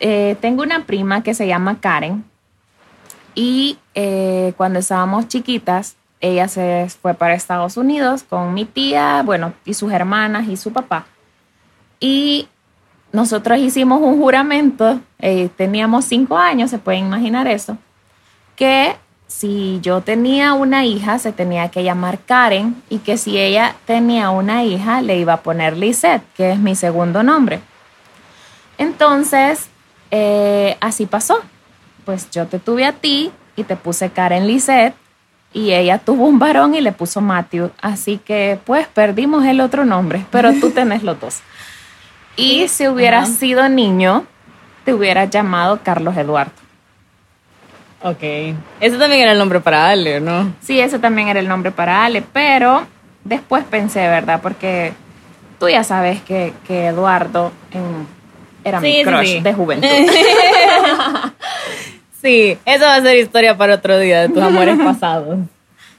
Eh, 0.00 0.36
tengo 0.40 0.62
una 0.62 0.84
prima 0.84 1.22
que 1.22 1.34
se 1.34 1.46
llama 1.46 1.80
Karen 1.80 2.24
y 3.34 3.78
eh, 3.94 4.52
cuando 4.56 4.78
estábamos 4.78 5.28
chiquitas, 5.28 5.96
ella 6.20 6.48
se 6.48 6.88
fue 7.00 7.14
para 7.14 7.34
Estados 7.34 7.76
Unidos 7.76 8.22
con 8.22 8.54
mi 8.54 8.64
tía, 8.64 9.22
bueno, 9.24 9.52
y 9.64 9.74
sus 9.74 9.92
hermanas 9.92 10.48
y 10.48 10.56
su 10.56 10.72
papá. 10.72 11.06
Y 11.98 12.48
nosotros 13.12 13.58
hicimos 13.58 14.00
un 14.00 14.18
juramento, 14.18 15.00
eh, 15.18 15.50
teníamos 15.56 16.04
cinco 16.04 16.36
años, 16.36 16.70
se 16.70 16.78
pueden 16.78 17.06
imaginar 17.06 17.46
eso, 17.46 17.76
que 18.56 18.96
si 19.38 19.80
yo 19.82 20.02
tenía 20.02 20.52
una 20.52 20.84
hija, 20.84 21.18
se 21.18 21.32
tenía 21.32 21.68
que 21.70 21.82
llamar 21.82 22.20
Karen 22.20 22.80
y 22.88 22.98
que 22.98 23.16
si 23.16 23.38
ella 23.38 23.74
tenía 23.86 24.30
una 24.30 24.62
hija, 24.62 25.02
le 25.02 25.18
iba 25.18 25.32
a 25.32 25.42
poner 25.42 25.76
Lisette, 25.76 26.22
que 26.36 26.52
es 26.52 26.58
mi 26.58 26.76
segundo 26.76 27.22
nombre. 27.22 27.60
Entonces, 28.78 29.68
eh, 30.10 30.76
así 30.80 31.06
pasó. 31.06 31.40
Pues 32.04 32.30
yo 32.30 32.46
te 32.46 32.58
tuve 32.58 32.84
a 32.84 32.92
ti 32.92 33.32
y 33.56 33.64
te 33.64 33.74
puse 33.74 34.10
Karen 34.10 34.46
Lisette 34.46 34.94
y 35.52 35.72
ella 35.72 35.98
tuvo 35.98 36.26
un 36.26 36.38
varón 36.38 36.74
y 36.74 36.80
le 36.80 36.92
puso 36.92 37.20
Matthew. 37.20 37.70
Así 37.80 38.18
que 38.18 38.60
pues 38.64 38.86
perdimos 38.86 39.44
el 39.44 39.60
otro 39.60 39.84
nombre, 39.84 40.24
pero 40.30 40.52
tú 40.60 40.70
tenés 40.74 41.02
los 41.02 41.18
dos. 41.18 41.40
Y 42.36 42.68
si 42.68 42.86
hubieras 42.86 43.28
sido 43.30 43.68
niño, 43.68 44.24
te 44.84 44.94
hubieras 44.94 45.30
llamado 45.30 45.80
Carlos 45.82 46.16
Eduardo. 46.16 46.61
Ok. 48.02 48.22
Ese 48.80 48.98
también 48.98 49.22
era 49.22 49.32
el 49.32 49.38
nombre 49.38 49.60
para 49.60 49.88
Ale, 49.88 50.20
¿no? 50.20 50.52
Sí, 50.60 50.80
ese 50.80 50.98
también 50.98 51.28
era 51.28 51.40
el 51.40 51.48
nombre 51.48 51.70
para 51.70 52.04
Ale, 52.04 52.22
pero 52.32 52.86
después 53.24 53.64
pensé, 53.64 54.00
¿verdad? 54.00 54.40
Porque 54.42 54.92
tú 55.58 55.68
ya 55.68 55.84
sabes 55.84 56.20
que, 56.22 56.52
Eduardo 56.68 57.52
era 58.64 58.80
mi 58.80 59.04
crush 59.04 59.42
de 59.42 59.54
juventud. 59.54 59.88
sí, 62.20 62.58
eso 62.64 62.84
va 62.84 62.96
a 62.96 63.02
ser 63.02 63.18
historia 63.18 63.56
para 63.56 63.74
otro 63.74 63.98
día 63.98 64.22
de 64.22 64.28
tus 64.28 64.42
amores 64.42 64.78
pasados. 64.84 65.38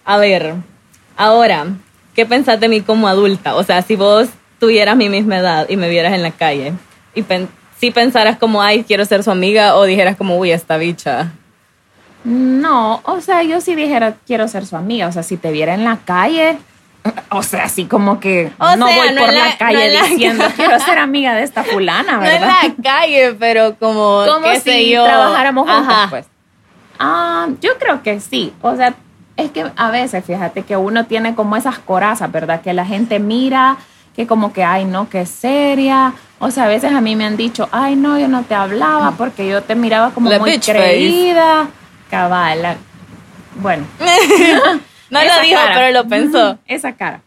A 0.04 0.18
ver, 0.18 0.56
ahora, 1.16 1.68
¿qué 2.14 2.26
pensás 2.26 2.60
de 2.60 2.68
mí 2.68 2.82
como 2.82 3.08
adulta? 3.08 3.56
O 3.56 3.64
sea, 3.64 3.82
si 3.82 3.96
vos 3.96 4.28
tuvieras 4.60 4.98
mi 4.98 5.08
misma 5.08 5.38
edad 5.38 5.70
y 5.70 5.78
me 5.78 5.90
vieras 5.90 6.14
en 6.14 6.24
la 6.24 6.32
calle 6.32 6.74
y 7.16 7.24
si 7.78 7.92
pensaras 7.92 8.38
como, 8.38 8.62
ay, 8.62 8.84
quiero 8.84 9.06
ser 9.06 9.24
su 9.24 9.32
amiga 9.32 9.76
o 9.76 9.84
dijeras 9.84 10.18
como, 10.18 10.38
uy, 10.38 10.52
esta 10.52 10.78
bicha. 10.78 11.32
No, 12.24 13.01
o 13.03 13.22
sea, 13.22 13.44
yo 13.44 13.60
sí 13.62 13.75
dijera, 13.75 14.15
quiero 14.25 14.48
ser 14.48 14.65
su 14.65 14.75
amiga. 14.75 15.08
O 15.08 15.12
sea, 15.12 15.24
si 15.24 15.38
te 15.38 15.51
viera 15.51 15.74
en 15.74 15.84
la 15.84 15.98
calle, 16.06 16.58
o 17.30 17.44
sea, 17.44 17.65
así 17.65 17.86
como 17.86 18.20
que 18.20 18.51
no 18.60 18.86
voy 18.86 19.10
por 19.18 19.34
la, 19.34 19.58
calle 19.58 19.92
diciendo, 20.10 20.46
quiero 20.56 20.80
ser 20.80 21.00
amiga 21.00 21.34
de 21.34 21.44
esta 21.44 21.63
fulana, 21.63 22.20
¿verdad? 22.20 22.39
No 22.39 22.68
en 22.68 22.75
la 22.77 22.84
calle, 22.84 23.36
pero 23.38 23.75
como, 23.77 24.24
como 24.25 24.56
si 24.56 24.94
trabajáramos 24.94 25.70
juntos, 25.70 25.96
pues. 26.10 26.25
Ah, 27.00 27.48
yo 27.60 27.77
creo 27.77 28.01
que 28.03 28.20
sí. 28.20 28.53
O 28.62 28.75
sea, 28.75 28.94
es 29.36 29.51
que 29.51 29.65
a 29.75 29.92
veces, 29.92 30.24
fíjate 30.24 30.63
que 30.63 30.77
uno 30.77 31.06
tiene 31.06 31.36
como 31.36 31.58
esas 31.58 31.80
corazas, 31.80 32.32
¿verdad? 32.32 32.62
Que 32.62 32.74
la 32.74 32.86
gente 32.86 33.20
mira 33.20 33.77
que 34.15 34.27
como 34.27 34.53
que, 34.53 34.63
ay, 34.63 34.86
no, 34.86 35.10
que 35.10 35.25
seria. 35.25 36.13
O 36.39 36.51
sea, 36.51 36.65
a 36.65 36.68
veces 36.68 36.94
a 36.94 37.01
mí 37.01 37.15
me 37.15 37.25
han 37.25 37.36
dicho, 37.36 37.68
ay, 37.72 37.96
no, 37.96 38.20
yo 38.20 38.27
no 38.27 38.44
te 38.44 38.56
hablaba 38.56 39.12
porque 39.12 39.48
yo 39.48 39.63
te 39.63 39.75
miraba 39.75 40.12
como 40.12 40.30
muy 40.39 40.60
creída. 40.60 41.68
Cabal. 42.13 42.77
Bueno. 43.55 43.88
no 45.10 45.24
lo 45.24 45.41
dijo, 45.41 45.60
pero 45.74 45.91
lo 45.91 46.08
pensó. 46.08 46.60
Esa 46.67 46.91
cara. 46.91 47.22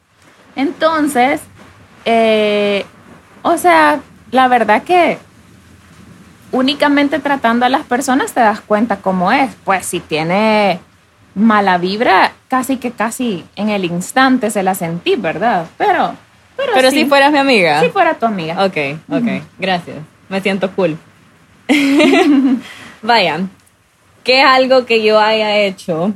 Entonces, 0.55 1.41
eh, 2.05 2.87
o 3.43 3.59
sea, 3.59 3.99
la 4.31 4.47
verdad 4.47 4.85
que 4.85 5.19
únicamente 6.53 7.19
tratando 7.19 7.67
a 7.67 7.69
las 7.69 7.85
personas 7.85 8.33
te 8.33 8.39
das 8.39 8.61
cuenta 8.61 8.99
cómo 8.99 9.33
es. 9.33 9.51
Pues 9.65 9.87
si 9.87 9.99
tiene 9.99 10.79
mala 11.35 11.79
vibra, 11.79 12.35
casi 12.47 12.77
que 12.77 12.93
casi 12.93 13.45
en 13.57 13.71
el 13.71 13.85
instante 13.85 14.53
se 14.53 14.63
la 14.63 14.77
sentí, 14.77 15.17
¿verdad? 15.17 15.67
Pero 15.79 16.15
pero, 16.57 16.93
si 16.93 17.07
fueras 17.07 17.33
mi 17.33 17.39
amiga. 17.39 17.81
Si 17.81 17.89
fuera 17.89 18.15
tu 18.15 18.25
amiga. 18.27 18.65
Ok, 18.65 18.77
ok. 19.09 19.43
Gracias. 19.59 19.97
Me 20.29 20.41
siento 20.41 20.71
cool. 20.77 20.97
Vaya, 23.03 23.41
¿qué 24.27 24.41
es 24.41 24.47
algo 24.47 24.85
que 24.85 25.03
yo 25.03 25.21
haya 25.21 25.57
hecho 25.57 26.13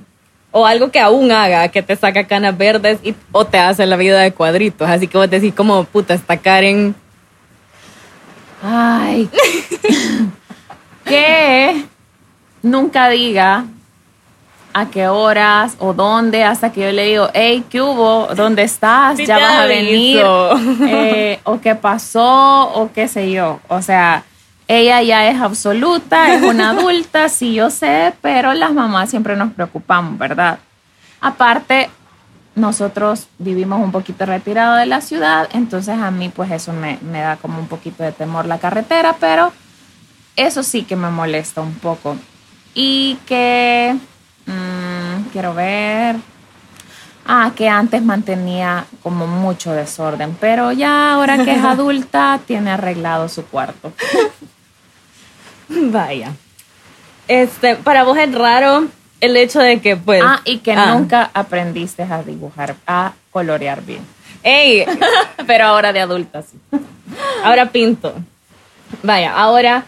o 0.50 0.66
algo 0.66 0.90
que 0.90 0.98
aún 0.98 1.30
haga 1.30 1.68
que 1.68 1.80
te 1.80 1.94
saca 1.94 2.26
canas 2.26 2.58
verdes 2.58 2.98
y, 3.04 3.14
o 3.30 3.46
te 3.46 3.56
hace 3.56 3.86
la 3.86 3.96
vida 3.96 4.20
de 4.20 4.32
cuadritos? 4.32 4.90
Así 4.90 5.06
que 5.06 5.16
vos 5.16 5.30
decís 5.30 5.54
como, 5.54 5.84
puta, 5.84 6.12
está 6.12 6.36
Karen. 6.36 6.94
Ay. 8.62 9.30
que 11.04 11.84
nunca 12.62 13.08
diga 13.08 13.64
a 14.72 14.90
qué 14.90 15.06
horas 15.06 15.76
o 15.78 15.94
dónde, 15.94 16.42
hasta 16.42 16.72
que 16.72 16.80
yo 16.80 16.92
le 16.92 17.04
digo, 17.04 17.28
hey, 17.32 17.64
¿qué 17.70 17.80
hubo? 17.80 18.28
¿Dónde 18.34 18.64
estás? 18.64 19.18
¿Ya 19.18 19.38
vas 19.38 19.60
a 19.60 19.66
venir? 19.66 20.24
Eh, 20.88 21.38
o 21.44 21.60
qué 21.60 21.76
pasó, 21.76 22.72
o 22.74 22.90
qué 22.92 23.06
sé 23.06 23.30
yo. 23.30 23.60
O 23.68 23.80
sea, 23.82 24.24
ella 24.78 25.02
ya 25.02 25.28
es 25.28 25.40
absoluta, 25.40 26.34
es 26.34 26.42
una 26.42 26.70
adulta, 26.70 27.28
sí 27.28 27.54
yo 27.54 27.70
sé, 27.70 28.14
pero 28.20 28.54
las 28.54 28.72
mamás 28.72 29.10
siempre 29.10 29.36
nos 29.36 29.52
preocupamos, 29.52 30.18
¿verdad? 30.18 30.58
Aparte, 31.20 31.90
nosotros 32.54 33.26
vivimos 33.38 33.80
un 33.82 33.92
poquito 33.92 34.26
retirado 34.26 34.76
de 34.76 34.86
la 34.86 35.00
ciudad, 35.00 35.48
entonces 35.52 35.98
a 35.98 36.10
mí 36.10 36.28
pues 36.28 36.50
eso 36.50 36.72
me, 36.72 36.98
me 37.02 37.20
da 37.20 37.36
como 37.36 37.58
un 37.58 37.66
poquito 37.66 38.02
de 38.02 38.12
temor 38.12 38.46
la 38.46 38.58
carretera, 38.58 39.16
pero 39.18 39.52
eso 40.36 40.62
sí 40.62 40.82
que 40.82 40.96
me 40.96 41.10
molesta 41.10 41.60
un 41.60 41.74
poco. 41.74 42.16
Y 42.74 43.18
que 43.26 43.96
Mm, 44.50 45.28
quiero 45.32 45.54
ver. 45.54 46.16
Ah, 47.26 47.52
que 47.54 47.68
antes 47.68 48.02
mantenía 48.02 48.86
como 49.02 49.26
mucho 49.26 49.72
desorden, 49.72 50.36
pero 50.40 50.72
ya 50.72 51.12
ahora 51.12 51.44
que 51.44 51.52
es 51.52 51.64
adulta 51.64 52.40
tiene 52.46 52.72
arreglado 52.72 53.28
su 53.28 53.44
cuarto. 53.44 53.92
Vaya. 55.92 56.32
Este, 57.28 57.76
para 57.76 58.04
vos 58.04 58.18
es 58.18 58.34
raro 58.34 58.86
el 59.20 59.36
hecho 59.36 59.60
de 59.60 59.80
que 59.80 59.96
pues 59.96 60.22
Ah, 60.24 60.40
y 60.44 60.58
que 60.58 60.72
ah. 60.72 60.94
nunca 60.94 61.30
aprendiste 61.32 62.02
a 62.02 62.22
dibujar, 62.22 62.74
a 62.86 63.12
colorear 63.30 63.82
bien. 63.82 64.00
Ey, 64.42 64.84
pero 65.46 65.66
ahora 65.66 65.92
de 65.92 66.00
adulta 66.00 66.42
sí. 66.42 66.58
Ahora 67.44 67.66
pinto. 67.66 68.14
Vaya, 69.02 69.34
ahora 69.34 69.84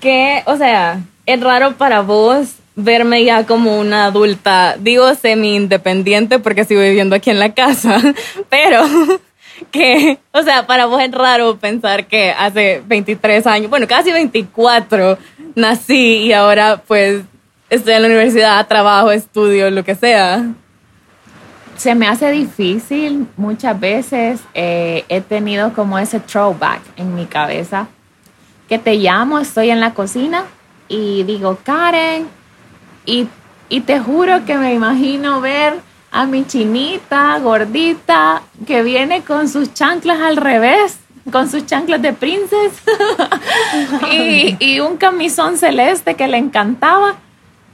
que, 0.00 0.42
o 0.46 0.56
sea, 0.56 1.00
es 1.26 1.40
raro 1.40 1.72
para 1.76 2.02
vos 2.02 2.54
verme 2.76 3.24
ya 3.24 3.46
como 3.46 3.78
una 3.78 4.06
adulta, 4.06 4.76
digo 4.78 5.14
semi 5.14 5.56
independiente 5.56 6.38
porque 6.38 6.64
sigo 6.64 6.80
viviendo 6.80 7.16
aquí 7.16 7.30
en 7.30 7.38
la 7.38 7.52
casa, 7.52 8.00
pero 8.48 8.82
que, 9.70 10.18
o 10.32 10.42
sea, 10.42 10.66
para 10.66 10.86
vos 10.86 11.00
es 11.02 11.12
raro 11.12 11.56
pensar 11.58 12.06
que 12.06 12.30
hace 12.30 12.82
23 12.86 13.46
años, 13.46 13.70
bueno, 13.70 13.86
casi 13.86 14.12
24 14.12 15.18
nací 15.54 16.24
y 16.24 16.32
ahora 16.32 16.82
pues 16.86 17.22
estoy 17.70 17.94
en 17.94 18.02
la 18.02 18.08
universidad, 18.08 18.66
trabajo, 18.66 19.10
estudio, 19.10 19.70
lo 19.70 19.84
que 19.84 19.94
sea. 19.94 20.44
Se 21.76 21.94
me 21.94 22.06
hace 22.06 22.30
difícil, 22.30 23.26
muchas 23.36 23.78
veces 23.80 24.40
eh, 24.54 25.04
he 25.08 25.20
tenido 25.20 25.72
como 25.72 25.98
ese 25.98 26.20
throwback 26.20 26.80
en 26.96 27.14
mi 27.14 27.26
cabeza, 27.26 27.88
que 28.68 28.78
te 28.78 28.94
llamo, 28.96 29.38
estoy 29.38 29.70
en 29.70 29.80
la 29.80 29.94
cocina 29.94 30.44
y 30.88 31.22
digo, 31.24 31.58
Karen, 31.64 32.28
y, 33.06 33.28
te 33.86 33.98
juro 34.00 34.44
que 34.44 34.58
me 34.58 34.74
imagino 34.74 35.40
ver 35.40 35.80
a 36.12 36.26
mi 36.26 36.46
chinita 36.46 37.38
gordita 37.38 38.42
que 38.66 38.82
viene 38.82 39.22
con 39.22 39.48
sus 39.48 39.72
chanclas 39.72 40.20
al 40.20 40.36
revés, 40.36 40.98
con 41.32 41.50
sus 41.50 41.64
chanclas 41.64 42.02
de 42.02 42.12
princess 42.12 42.82
y, 44.60 44.78
un 44.80 44.98
camisón 44.98 45.56
celeste 45.56 46.14
que 46.14 46.28
le 46.28 46.36
encantaba 46.36 47.14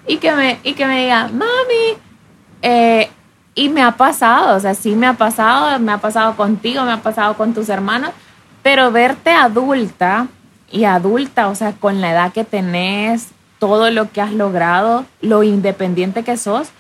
y 0.07 0.19
que 0.19 0.33
me, 0.33 0.61
y 0.63 0.75
que 0.75 0.87
me 0.87 1.03
diga, 1.03 1.29
mami, 1.29 1.99
eh, 2.63 3.11
y 3.57 3.69
me 3.71 3.83
ha 3.83 3.97
pasado, 3.97 4.57
o 4.57 4.61
sea, 4.61 4.75
sí 4.75 4.95
me 4.95 5.09
ha 5.09 5.15
pasado, 5.15 5.77
me 5.81 5.91
ha 5.91 5.99
pasado 5.99 6.37
contigo, 6.37 6.85
me 6.85 6.93
ha 6.93 7.03
pasado 7.03 7.35
con 7.37 7.55
tus 7.55 7.69
hermanos, 7.69 8.13
pero 8.63 8.93
verte 8.93 9.31
adulta 9.33 10.29
y 10.71 10.85
adulta, 10.85 11.49
o 11.49 11.57
sea, 11.57 11.73
con 11.73 12.01
la 12.01 12.13
edad 12.13 12.33
que 12.33 12.45
tenés, 12.45 13.31
todo 13.59 13.91
lo 13.91 14.13
que 14.13 14.21
has 14.21 14.33
logrado, 14.33 15.07
lo 15.21 15.43
independiente 15.43 16.23
que 16.23 16.37
sos, 16.37 16.71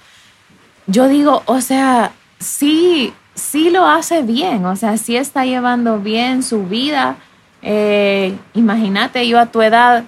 yo 0.88 1.06
digo, 1.06 1.42
o 1.44 1.60
sea, 1.60 2.12
sí, 2.40 3.12
sí 3.34 3.70
lo 3.70 3.86
hace 3.86 4.22
bien, 4.22 4.64
o 4.64 4.74
sea, 4.74 4.96
sí 4.96 5.16
está 5.16 5.44
llevando 5.44 5.98
bien 5.98 6.42
su 6.42 6.64
vida. 6.64 7.16
Eh, 7.60 8.34
imagínate, 8.54 9.28
yo 9.28 9.38
a 9.38 9.46
tu 9.46 9.60
edad 9.60 10.04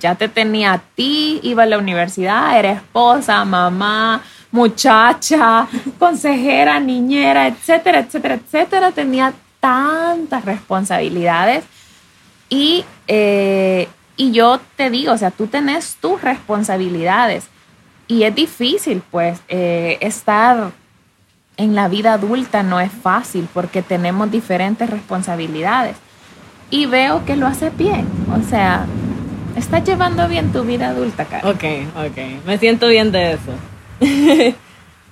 ya 0.00 0.14
te 0.14 0.28
tenía 0.28 0.72
a 0.72 0.78
ti, 0.78 1.40
iba 1.42 1.64
a 1.64 1.66
la 1.66 1.76
universidad, 1.76 2.58
era 2.58 2.72
esposa, 2.72 3.44
mamá, 3.44 4.22
muchacha, 4.50 5.68
consejera, 5.98 6.80
niñera, 6.80 7.46
etcétera, 7.46 7.98
etcétera, 7.98 8.34
etcétera. 8.34 8.92
Tenía 8.92 9.34
tantas 9.60 10.42
responsabilidades 10.46 11.64
y, 12.48 12.82
eh, 13.08 13.88
y 14.16 14.32
yo 14.32 14.58
te 14.76 14.88
digo, 14.88 15.12
o 15.12 15.18
sea, 15.18 15.30
tú 15.30 15.48
tenés 15.48 15.96
tus 15.96 16.22
responsabilidades 16.22 17.48
y 18.06 18.24
es 18.24 18.34
difícil, 18.34 19.02
pues, 19.10 19.40
eh, 19.48 19.98
estar 20.00 20.72
en 21.56 21.74
la 21.74 21.88
vida 21.88 22.14
adulta 22.14 22.62
no 22.62 22.80
es 22.80 22.90
fácil 22.90 23.48
porque 23.52 23.82
tenemos 23.82 24.30
diferentes 24.30 24.88
responsabilidades. 24.90 25.96
Y 26.70 26.86
veo 26.86 27.24
que 27.24 27.36
lo 27.36 27.46
hace 27.46 27.70
bien, 27.70 28.06
o 28.32 28.42
sea, 28.48 28.86
estás 29.56 29.84
llevando 29.84 30.26
bien 30.28 30.52
tu 30.52 30.64
vida 30.64 30.88
adulta, 30.88 31.24
Karen. 31.24 31.48
Ok, 31.48 31.64
ok, 32.06 32.46
me 32.46 32.58
siento 32.58 32.88
bien 32.88 33.12
de 33.12 33.34
eso. 33.34 33.52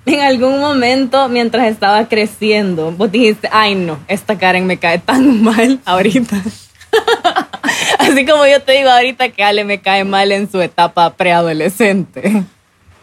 en 0.07 0.21
algún 0.21 0.59
momento, 0.59 1.29
mientras 1.29 1.69
estaba 1.69 2.09
creciendo, 2.09 2.91
vos 2.93 3.13
dijiste, 3.13 3.49
ay 3.53 3.75
no, 3.75 3.99
esta 4.09 4.37
Karen 4.39 4.67
me 4.67 4.79
cae 4.79 4.99
tan 4.99 5.43
mal 5.45 5.81
ahorita. 5.85 6.37
Así 7.99 8.27
como 8.27 8.47
yo 8.47 8.61
te 8.63 8.73
digo 8.73 8.91
ahorita 8.91 9.29
que 9.29 9.45
Ale 9.45 9.65
me 9.65 9.81
cae 9.81 10.05
mal 10.05 10.33
en 10.33 10.51
su 10.51 10.61
etapa 10.61 11.15
preadolescente. 11.15 12.45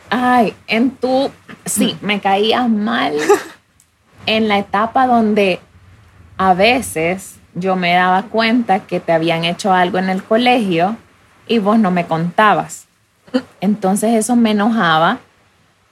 Ay, 0.10 0.56
en 0.68 0.92
tu, 0.92 1.32
sí, 1.66 1.98
me 2.02 2.20
caía 2.20 2.68
mal 2.68 3.14
en 4.26 4.48
la 4.48 4.58
etapa 4.58 5.06
donde 5.08 5.60
a 6.38 6.54
veces 6.54 7.38
yo 7.54 7.76
me 7.76 7.94
daba 7.94 8.24
cuenta 8.24 8.82
que 8.82 9.00
te 9.00 9.12
habían 9.12 9.44
hecho 9.46 9.74
algo 9.74 9.98
en 9.98 10.10
el 10.10 10.24
colegio 10.24 10.98
y 11.48 11.60
vos 11.60 11.78
no 11.78 11.92
me 11.92 12.06
contabas. 12.06 12.88
Entonces 13.62 14.16
eso 14.16 14.36
me 14.36 14.52
enojaba 14.52 15.20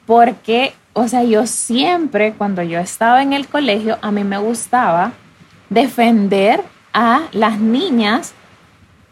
porque, 0.05 0.73
o 0.93 1.07
sea, 1.07 1.23
yo 1.23 1.45
siempre 1.45 2.33
cuando 2.33 2.63
yo 2.63 2.79
estaba 2.79 3.21
en 3.21 3.33
el 3.33 3.47
colegio, 3.47 3.97
a 4.01 4.11
mí 4.11 4.23
me 4.23 4.37
gustaba 4.37 5.11
defender 5.69 6.63
a 6.93 7.23
las 7.33 7.59
niñas 7.59 8.33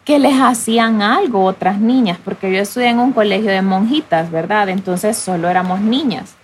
que 0.06 0.20
les 0.20 0.40
hacían 0.40 1.02
algo 1.02 1.44
otras 1.44 1.80
niñas, 1.80 2.20
porque 2.24 2.52
yo 2.52 2.62
estudié 2.62 2.90
en 2.90 3.00
un 3.00 3.12
colegio 3.12 3.52
de 3.52 3.64
monjitas, 3.64 4.32
¿verdad? 4.32 4.70
Entonces 4.70 5.18
solo 5.18 5.50
éramos 5.50 5.82
niñas. 5.82 6.36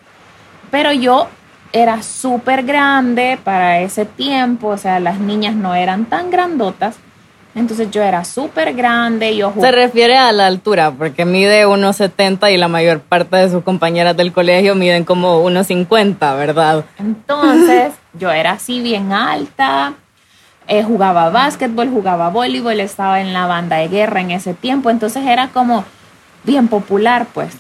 Pero 0.71 0.91
yo 0.91 1.27
era 1.71 2.01
súper 2.01 2.63
grande 2.63 3.37
para 3.43 3.79
ese 3.79 4.05
tiempo, 4.05 4.69
o 4.69 4.77
sea, 4.77 4.99
las 4.99 5.19
niñas 5.19 5.55
no 5.55 5.75
eran 5.75 6.05
tan 6.05 6.31
grandotas. 6.31 6.97
Entonces 7.53 7.91
yo 7.91 8.01
era 8.01 8.23
súper 8.23 8.73
grande, 8.73 9.35
yo 9.35 9.53
Se 9.59 9.71
refiere 9.71 10.17
a 10.17 10.31
la 10.31 10.47
altura, 10.47 10.91
porque 10.91 11.25
mide 11.25 11.67
1,70 11.67 12.51
y 12.51 12.57
la 12.57 12.69
mayor 12.69 13.01
parte 13.01 13.35
de 13.35 13.51
sus 13.51 13.61
compañeras 13.63 14.15
del 14.15 14.31
colegio 14.31 14.73
miden 14.73 15.03
como 15.03 15.43
1,50, 15.43 16.37
¿verdad? 16.37 16.85
Entonces 16.97 17.93
yo 18.13 18.31
era 18.31 18.51
así 18.51 18.81
bien 18.81 19.11
alta, 19.11 19.93
eh, 20.67 20.83
jugaba 20.83 21.29
básquetbol, 21.29 21.89
jugaba 21.89 22.29
voleibol, 22.29 22.79
estaba 22.79 23.21
en 23.21 23.33
la 23.33 23.45
banda 23.45 23.77
de 23.77 23.87
guerra 23.87 24.21
en 24.21 24.31
ese 24.31 24.53
tiempo, 24.53 24.89
entonces 24.89 25.25
era 25.25 25.49
como 25.49 25.83
bien 26.43 26.67
popular, 26.67 27.27
pues, 27.33 27.53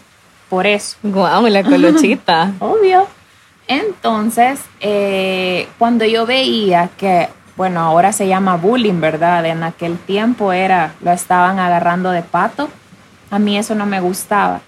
por 0.49 0.67
eso. 0.67 0.97
Guau, 1.03 1.47
la 1.47 1.63
colochita. 1.63 2.51
Obvio. 2.59 3.07
Entonces, 3.67 4.61
eh, 4.79 5.67
cuando 5.77 6.05
yo 6.05 6.25
veía 6.25 6.89
que, 6.97 7.29
bueno, 7.55 7.79
ahora 7.79 8.11
se 8.11 8.27
llama 8.27 8.57
bullying, 8.57 8.99
¿verdad? 8.99 9.45
En 9.45 9.63
aquel 9.63 9.97
tiempo 9.97 10.51
era, 10.51 10.93
lo 11.01 11.11
estaban 11.11 11.59
agarrando 11.59 12.11
de 12.11 12.21
pato, 12.21 12.69
a 13.29 13.39
mí 13.39 13.57
eso 13.57 13.75
no 13.75 13.85
me 13.85 13.99
gustaba. 14.01 14.61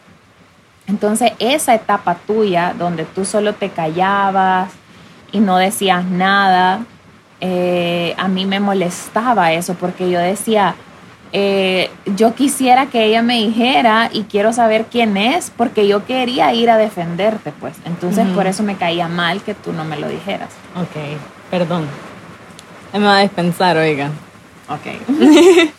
Entonces, 0.88 1.34
esa 1.39 1.74
etapa 1.76 2.15
tuya, 2.15 2.74
donde 2.78 3.06
tú 3.06 3.26
solo 3.26 3.54
te 3.54 3.69
callabas 3.69 4.72
y 5.32 5.39
no 5.39 5.58
decías 5.58 6.06
nada, 6.06 6.86
eh, 7.45 8.15
a 8.17 8.29
mí 8.29 8.45
me 8.45 8.62
molestaba 8.62 9.51
eso 9.51 9.73
porque 9.73 10.10
yo 10.10 10.17
decía, 10.17 10.75
eh, 11.34 11.91
yo 12.06 12.36
quisiera 12.36 12.86
que 12.86 13.03
ella 13.03 13.21
me 13.21 13.36
dijera 13.36 14.10
y 14.13 14.23
quiero 14.23 14.53
saber 14.53 14.86
quién 14.89 15.17
es 15.17 15.51
porque 15.51 15.86
yo 15.86 16.06
quería 16.06 16.53
ir 16.53 16.69
a 16.69 16.77
defenderte, 16.77 17.51
pues. 17.60 17.75
Entonces 17.84 18.25
por 18.29 18.47
eso 18.47 18.63
me 18.63 18.77
caía 18.77 19.10
mal 19.10 19.41
que 19.41 19.56
tú 19.56 19.73
no 19.73 19.84
me 19.84 19.97
lo 19.97 20.08
dijeras. 20.08 20.51
Ok, 20.77 21.19
perdón. 21.51 21.86
Me 22.93 22.99
va 22.99 23.17
a 23.17 23.21
dispensar, 23.23 23.75
oiga. 23.75 24.10
Ok. 24.69 25.03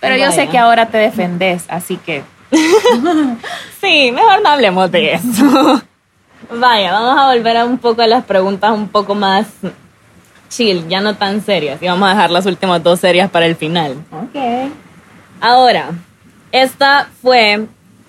Pero 0.00 0.16
yo 0.16 0.30
sé 0.30 0.48
que 0.48 0.58
ahora 0.58 0.90
te 0.90 0.98
defendes, 0.98 1.64
así 1.68 1.96
que... 1.96 2.22
sí, 3.80 4.12
mejor 4.12 4.42
no 4.42 4.50
hablemos 4.50 4.90
de 4.90 5.14
eso. 5.14 5.82
Vaya, 6.50 6.92
vamos 6.92 7.18
a 7.18 7.28
volver 7.28 7.56
a 7.56 7.64
un 7.64 7.78
poco 7.78 8.02
a 8.02 8.06
las 8.06 8.24
preguntas 8.24 8.72
un 8.72 8.88
poco 8.88 9.14
más 9.14 9.46
chill, 10.48 10.86
ya 10.88 11.00
no 11.00 11.14
tan 11.14 11.44
serias. 11.44 11.82
Y 11.82 11.86
vamos 11.86 12.08
a 12.08 12.12
dejar 12.12 12.30
las 12.30 12.46
últimas 12.46 12.82
dos 12.82 13.00
serias 13.00 13.30
para 13.30 13.46
el 13.46 13.56
final. 13.56 13.96
Ok. 14.12 14.70
Ahora, 15.40 15.90
esta 16.52 17.08
fue, 17.20 17.66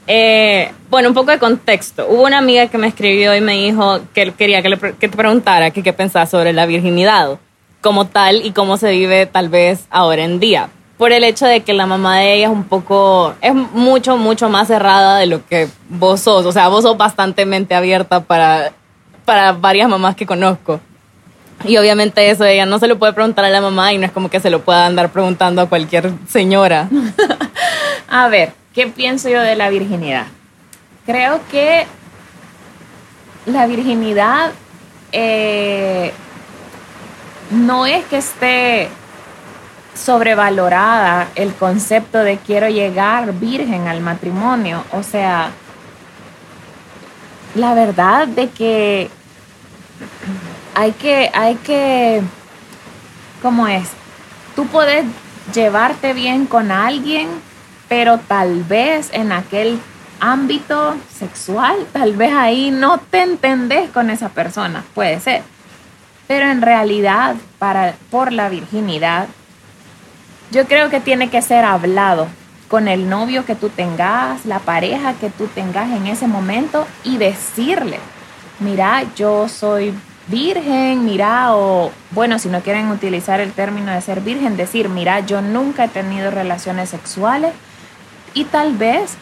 eh, 0.08 0.72
bueno, 0.90 1.10
un 1.10 1.16
poco 1.16 1.32
de 1.32 1.40
contexto. 1.40 2.08
Hubo 2.08 2.24
una 2.24 2.38
amiga 2.38 2.68
que 2.68 2.78
me 2.78 2.88
escribió 2.88 3.36
y 3.36 3.42
me 3.42 3.54
dijo 3.54 4.00
que 4.14 4.32
quería 4.34 4.62
que, 4.62 4.70
le, 4.70 4.78
que 4.78 5.08
te 5.08 5.18
preguntara 5.18 5.72
qué 5.72 5.94
pensás 5.94 6.30
sobre 6.30 6.54
la 6.54 6.66
virginidad 6.66 7.40
como 7.86 8.08
tal 8.08 8.44
y 8.44 8.52
cómo 8.52 8.78
se 8.78 8.90
vive 8.92 9.28
tal 9.28 9.50
vez 9.50 9.86
ahora 9.92 10.24
en 10.24 10.40
día. 10.40 10.70
Por 10.98 11.12
el 11.12 11.24
hecho 11.24 11.46
de 11.46 11.62
que 11.62 11.74
la 11.74 11.86
mamá 11.86 12.18
de 12.18 12.34
ella 12.34 12.46
es 12.46 12.52
un 12.52 12.64
poco, 12.64 13.36
es 13.42 13.54
mucho, 13.54 14.18
mucho 14.18 14.50
más 14.50 14.70
cerrada 14.70 15.20
de 15.20 15.28
lo 15.28 15.46
que 15.46 15.68
vos 15.90 16.22
sos. 16.22 16.48
O 16.48 16.52
sea, 16.52 16.68
vos 16.68 16.84
sos 16.84 16.98
bastante 16.98 17.46
abierta 17.76 18.22
para, 18.22 18.72
para 19.24 19.52
varias 19.52 19.88
mamás 19.88 20.16
que 20.16 20.26
conozco. 20.26 20.80
Y 21.68 21.78
obviamente 21.78 22.30
eso 22.30 22.46
ella 22.46 22.66
no 22.66 22.80
se 22.80 22.88
lo 22.88 22.98
puede 22.98 23.14
preguntar 23.14 23.46
a 23.46 23.50
la 23.50 23.62
mamá 23.62 23.94
y 23.94 23.98
no 23.98 24.06
es 24.06 24.12
como 24.12 24.30
que 24.30 24.40
se 24.40 24.50
lo 24.50 24.62
pueda 24.62 24.86
andar 24.86 25.12
preguntando 25.12 25.62
a 25.62 25.70
cualquier 25.70 26.12
señora. 26.28 26.90
a 28.10 28.28
ver, 28.28 28.54
¿qué 28.74 28.88
pienso 28.88 29.30
yo 29.30 29.42
de 29.42 29.56
la 29.56 29.70
virginidad? 29.70 30.28
Creo 31.06 31.40
que 31.52 31.86
la 33.46 33.68
virginidad 33.68 34.52
eh, 35.12 36.12
no 37.52 37.86
es 37.86 38.04
que 38.06 38.18
esté 38.18 38.90
sobrevalorada 39.94 41.30
el 41.36 41.54
concepto 41.54 42.20
de 42.20 42.38
quiero 42.38 42.68
llegar 42.70 43.34
virgen 43.34 43.88
al 43.88 44.02
matrimonio. 44.02 44.84
O 44.92 45.04
sea, 45.04 45.52
la 47.56 47.74
verdad 47.74 48.28
de 48.28 48.50
que 48.50 49.10
hay 50.76 50.92
que, 50.92 51.32
hay 51.34 51.56
que, 51.56 52.22
¿cómo 53.42 53.68
es? 53.68 53.90
Tú 54.56 54.68
puedes 54.68 55.06
llevarte 55.54 56.14
bien 56.14 56.46
con 56.46 56.70
alguien, 56.70 57.30
pero 57.88 58.20
tal 58.20 58.64
vez 58.64 59.10
en 59.14 59.32
aquel 59.32 59.80
ámbito 60.20 60.96
sexual, 61.18 61.76
tal 61.94 62.14
vez 62.14 62.34
ahí 62.34 62.72
no 62.72 62.98
te 62.98 63.22
entendés 63.22 63.90
con 63.90 64.10
esa 64.10 64.30
persona, 64.30 64.84
puede 64.94 65.20
ser. 65.20 65.44
Pero 66.28 66.50
en 66.50 66.62
realidad, 66.62 67.36
para, 67.58 67.96
por 68.12 68.34
la 68.34 68.50
virginidad, 68.50 69.28
yo 70.52 70.66
creo 70.66 70.90
que 70.90 71.00
tiene 71.00 71.30
que 71.30 71.42
ser 71.42 71.64
hablado 71.64 72.28
con 72.68 72.88
el 72.88 73.10
novio 73.10 73.46
que 73.46 73.56
tú 73.56 73.70
tengas, 73.70 74.46
la 74.46 74.60
pareja 74.60 75.14
que 75.14 75.30
tú 75.30 75.48
tengas 75.48 75.90
en 75.92 76.08
ese 76.08 76.28
momento 76.28 76.86
y 77.04 77.18
decirle, 77.18 78.00
mira, 78.60 79.04
yo 79.16 79.48
soy 79.48 79.94
virgen, 80.28 81.06
mira, 81.06 81.56
o 81.56 81.92
bueno, 82.12 82.40
si 82.40 82.50
no 82.50 82.62
quieren 82.62 82.90
utilizar 82.90 83.40
el 83.40 83.52
término 83.52 83.92
de 83.92 84.02
ser 84.02 84.22
virgen, 84.22 84.58
decir, 84.58 84.90
mira, 84.90 85.20
yo 85.20 85.42
nunca 85.42 85.86
he 85.86 85.88
tenido 85.88 86.32
relaciones 86.32 86.90
sexuales 86.90 87.54
y 88.34 88.46
tal 88.46 88.76
vez 88.76 89.16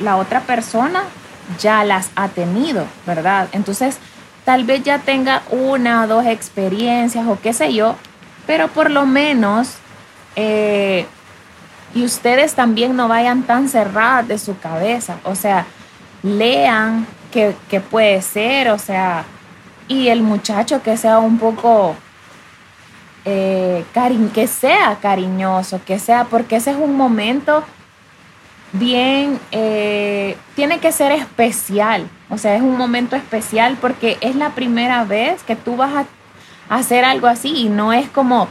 la 0.00 0.16
otra 0.16 0.40
persona 0.40 1.04
ya 1.58 1.84
las 1.84 2.10
ha 2.16 2.28
tenido, 2.28 2.86
¿verdad? 3.06 3.48
Entonces, 3.52 3.98
tal 4.44 4.64
vez 4.64 4.82
ya 4.82 4.98
tenga 4.98 5.42
una 5.50 6.04
o 6.04 6.06
dos 6.06 6.26
experiencias 6.26 7.26
o 7.26 7.38
qué 7.40 7.52
sé 7.52 7.72
yo, 7.72 7.96
pero 8.46 8.68
por 8.68 8.90
lo 8.90 9.06
menos, 9.06 9.76
eh, 10.34 11.06
y 11.94 12.04
ustedes 12.04 12.54
también 12.54 12.96
no 12.96 13.08
vayan 13.08 13.42
tan 13.44 13.68
cerradas 13.68 14.28
de 14.28 14.38
su 14.38 14.58
cabeza, 14.58 15.16
o 15.24 15.34
sea, 15.34 15.66
lean 16.22 17.06
qué 17.30 17.80
puede 17.80 18.22
ser, 18.22 18.70
o 18.70 18.78
sea, 18.78 19.24
y 19.88 20.08
el 20.08 20.22
muchacho 20.22 20.82
que 20.82 20.96
sea 20.96 21.18
un 21.18 21.38
poco 21.38 21.94
eh, 23.24 23.84
que 24.34 24.46
sea 24.46 24.98
cariñoso, 25.00 25.80
que 25.84 25.98
sea, 25.98 26.24
porque 26.24 26.56
ese 26.56 26.70
es 26.70 26.76
un 26.76 26.96
momento 26.96 27.64
bien, 28.72 29.40
eh, 29.50 30.36
tiene 30.54 30.78
que 30.78 30.92
ser 30.92 31.12
especial. 31.12 32.08
O 32.28 32.38
sea, 32.38 32.54
es 32.54 32.62
un 32.62 32.76
momento 32.76 33.16
especial 33.16 33.76
porque 33.80 34.18
es 34.20 34.36
la 34.36 34.50
primera 34.50 35.04
vez 35.04 35.42
que 35.42 35.56
tú 35.56 35.76
vas 35.76 35.92
a 35.92 36.76
hacer 36.76 37.04
algo 37.04 37.26
así 37.26 37.48
y 37.56 37.68
no 37.68 37.92
es 37.92 38.08
como 38.08 38.48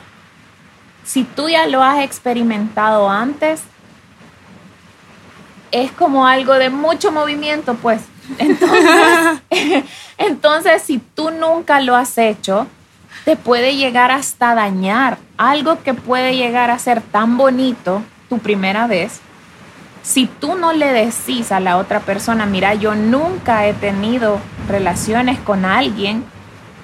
si 1.05 1.23
tú 1.23 1.49
ya 1.49 1.67
lo 1.67 1.83
has 1.83 1.99
experimentado 1.99 3.09
antes, 3.09 3.61
es 5.71 5.91
como 5.91 6.25
algo 6.25 6.53
de 6.53 6.69
mucho 6.69 7.11
movimiento, 7.11 7.75
pues. 7.75 8.01
Entonces, 8.39 9.39
entonces, 10.17 10.81
si 10.81 10.99
tú 10.99 11.31
nunca 11.31 11.81
lo 11.81 11.95
has 11.95 12.17
hecho, 12.17 12.67
te 13.25 13.35
puede 13.35 13.75
llegar 13.75 14.11
hasta 14.11 14.55
dañar. 14.55 15.17
Algo 15.37 15.81
que 15.83 15.93
puede 15.93 16.35
llegar 16.35 16.71
a 16.71 16.79
ser 16.79 17.01
tan 17.01 17.37
bonito 17.37 18.01
tu 18.29 18.39
primera 18.39 18.87
vez, 18.87 19.21
si 20.05 20.27
tú 20.27 20.55
no 20.55 20.71
le 20.71 20.93
decís 20.93 21.51
a 21.51 21.59
la 21.59 21.77
otra 21.77 21.99
persona, 21.99 22.45
mira, 22.45 22.75
yo 22.75 22.93
nunca 22.93 23.65
he 23.65 23.73
tenido 23.73 24.39
relaciones 24.67 25.39
con 25.39 25.65
alguien, 25.65 26.23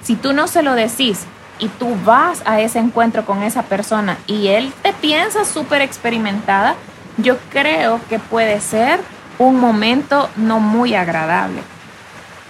si 0.02 0.16
tú 0.16 0.32
no 0.32 0.48
se 0.48 0.62
lo 0.62 0.74
decís 0.74 1.24
y 1.60 1.68
tú 1.68 1.96
vas 2.04 2.42
a 2.44 2.60
ese 2.60 2.80
encuentro 2.80 3.24
con 3.24 3.44
esa 3.44 3.62
persona 3.62 4.18
y 4.26 4.48
él 4.48 4.72
te 4.82 4.92
piensa 4.92 5.44
súper 5.44 5.82
experimentada, 5.82 6.74
yo 7.16 7.38
creo 7.50 8.00
que 8.08 8.18
puede 8.18 8.60
ser 8.60 8.98
un 9.38 9.60
momento 9.60 10.28
no 10.36 10.58
muy 10.58 10.96
agradable. 10.96 11.62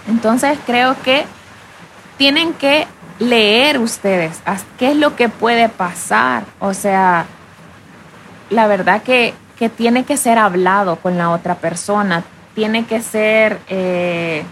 Entonces 0.09 0.59
creo 0.67 0.97
que 1.03 1.25
tienen 2.17 2.55
que 2.55 2.87
leer 3.19 3.79
ustedes 3.79 4.41
qué 4.79 4.91
es 4.91 4.97
lo 4.97 5.17
que 5.17 5.29
puede 5.29 5.69
pasar. 5.69 6.45
O 6.61 6.75
sea, 6.75 7.27
la 8.51 8.67
verdad 8.67 9.03
que, 9.03 9.35
tiene 9.77 10.03
que 10.03 10.17
ser 10.17 10.39
hablado 10.39 10.97
con 10.97 11.17
la 11.17 11.31
otra 11.31 11.55
persona, 11.55 12.25
tiene 12.53 12.85
que 12.85 13.01
ser, 13.01 13.61
eh, 13.69 14.43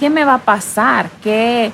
¿qué 0.00 0.10
me 0.10 0.24
va 0.24 0.34
a 0.34 0.38
pasar? 0.38 1.10
¿Qué, 1.22 1.70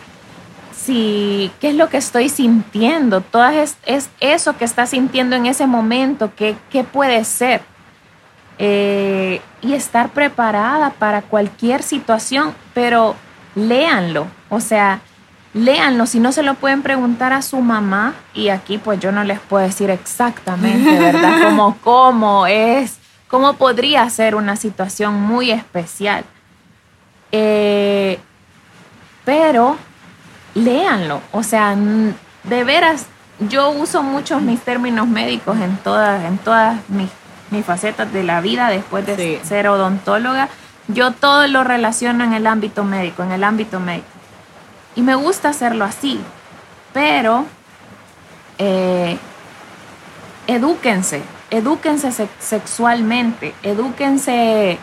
si, 0.76 1.50
¿Qué 1.58 1.70
es 1.70 1.74
lo 1.74 1.88
que 1.88 1.96
estoy 1.96 2.28
sintiendo? 2.28 3.22
Todo 3.22 3.48
es, 3.48 3.78
eso 4.20 4.54
que 4.58 4.66
está 4.66 4.84
sintiendo 4.84 5.34
en 5.34 5.46
ese 5.46 5.66
momento, 5.66 6.30
¿qué, 6.36 6.54
qué 6.68 6.84
puede 6.84 7.24
ser? 7.24 7.62
Eh, 8.64 9.40
y 9.60 9.72
estar 9.72 10.10
preparada 10.10 10.90
para 10.90 11.22
cualquier 11.22 11.82
situación, 11.82 12.54
pero 12.74 13.16
léanlo, 13.56 14.28
o 14.50 14.60
sea, 14.60 15.00
léanlo, 15.52 16.06
si 16.06 16.20
no 16.20 16.30
se 16.30 16.44
lo 16.44 16.54
pueden 16.54 16.82
preguntar 16.82 17.32
a 17.32 17.42
su 17.42 17.60
mamá, 17.60 18.14
y 18.34 18.50
aquí 18.50 18.78
pues 18.78 19.00
yo 19.00 19.10
no 19.10 19.24
les 19.24 19.40
puedo 19.40 19.64
decir 19.64 19.90
exactamente, 19.90 20.96
¿verdad? 20.96 21.42
Como 21.42 21.76
cómo 21.78 22.46
es, 22.46 22.98
cómo 23.26 23.54
podría 23.54 24.08
ser 24.10 24.36
una 24.36 24.54
situación 24.54 25.20
muy 25.20 25.50
especial. 25.50 26.24
Eh, 27.32 28.20
pero 29.24 29.76
léanlo, 30.54 31.20
o 31.32 31.42
sea, 31.42 31.74
de 32.44 32.62
veras, 32.62 33.06
yo 33.40 33.70
uso 33.70 34.04
muchos 34.04 34.40
mis 34.40 34.60
términos 34.60 35.08
médicos 35.08 35.58
en 35.58 35.76
todas, 35.78 36.24
en 36.24 36.38
todas 36.38 36.78
mis, 36.88 37.10
facetas 37.60 38.10
de 38.12 38.22
la 38.22 38.40
vida 38.40 38.68
después 38.68 39.04
de 39.04 39.40
ser 39.44 39.68
odontóloga. 39.68 40.48
Yo 40.88 41.10
todo 41.10 41.46
lo 41.48 41.64
relaciono 41.64 42.24
en 42.24 42.32
el 42.32 42.46
ámbito 42.46 42.84
médico, 42.84 43.22
en 43.22 43.32
el 43.32 43.44
ámbito 43.44 43.78
médico. 43.78 44.06
Y 44.94 45.02
me 45.02 45.14
gusta 45.14 45.50
hacerlo 45.50 45.84
así, 45.84 46.18
pero 46.94 47.44
eh, 48.58 49.18
edúquense, 50.46 51.22
edúquense 51.50 52.28
sexualmente, 52.38 53.54
edúquense 53.62 54.78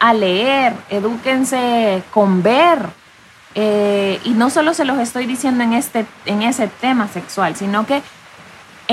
a 0.00 0.14
leer, 0.14 0.74
edúquense 0.90 2.02
con 2.10 2.42
ver. 2.42 2.78
Eh, 3.54 4.18
y 4.24 4.30
no 4.30 4.50
solo 4.50 4.72
se 4.74 4.84
los 4.84 4.98
estoy 4.98 5.26
diciendo 5.26 5.62
en, 5.62 5.74
este, 5.74 6.06
en 6.24 6.42
ese 6.42 6.68
tema 6.68 7.08
sexual, 7.08 7.54
sino 7.54 7.86
que 7.86 8.02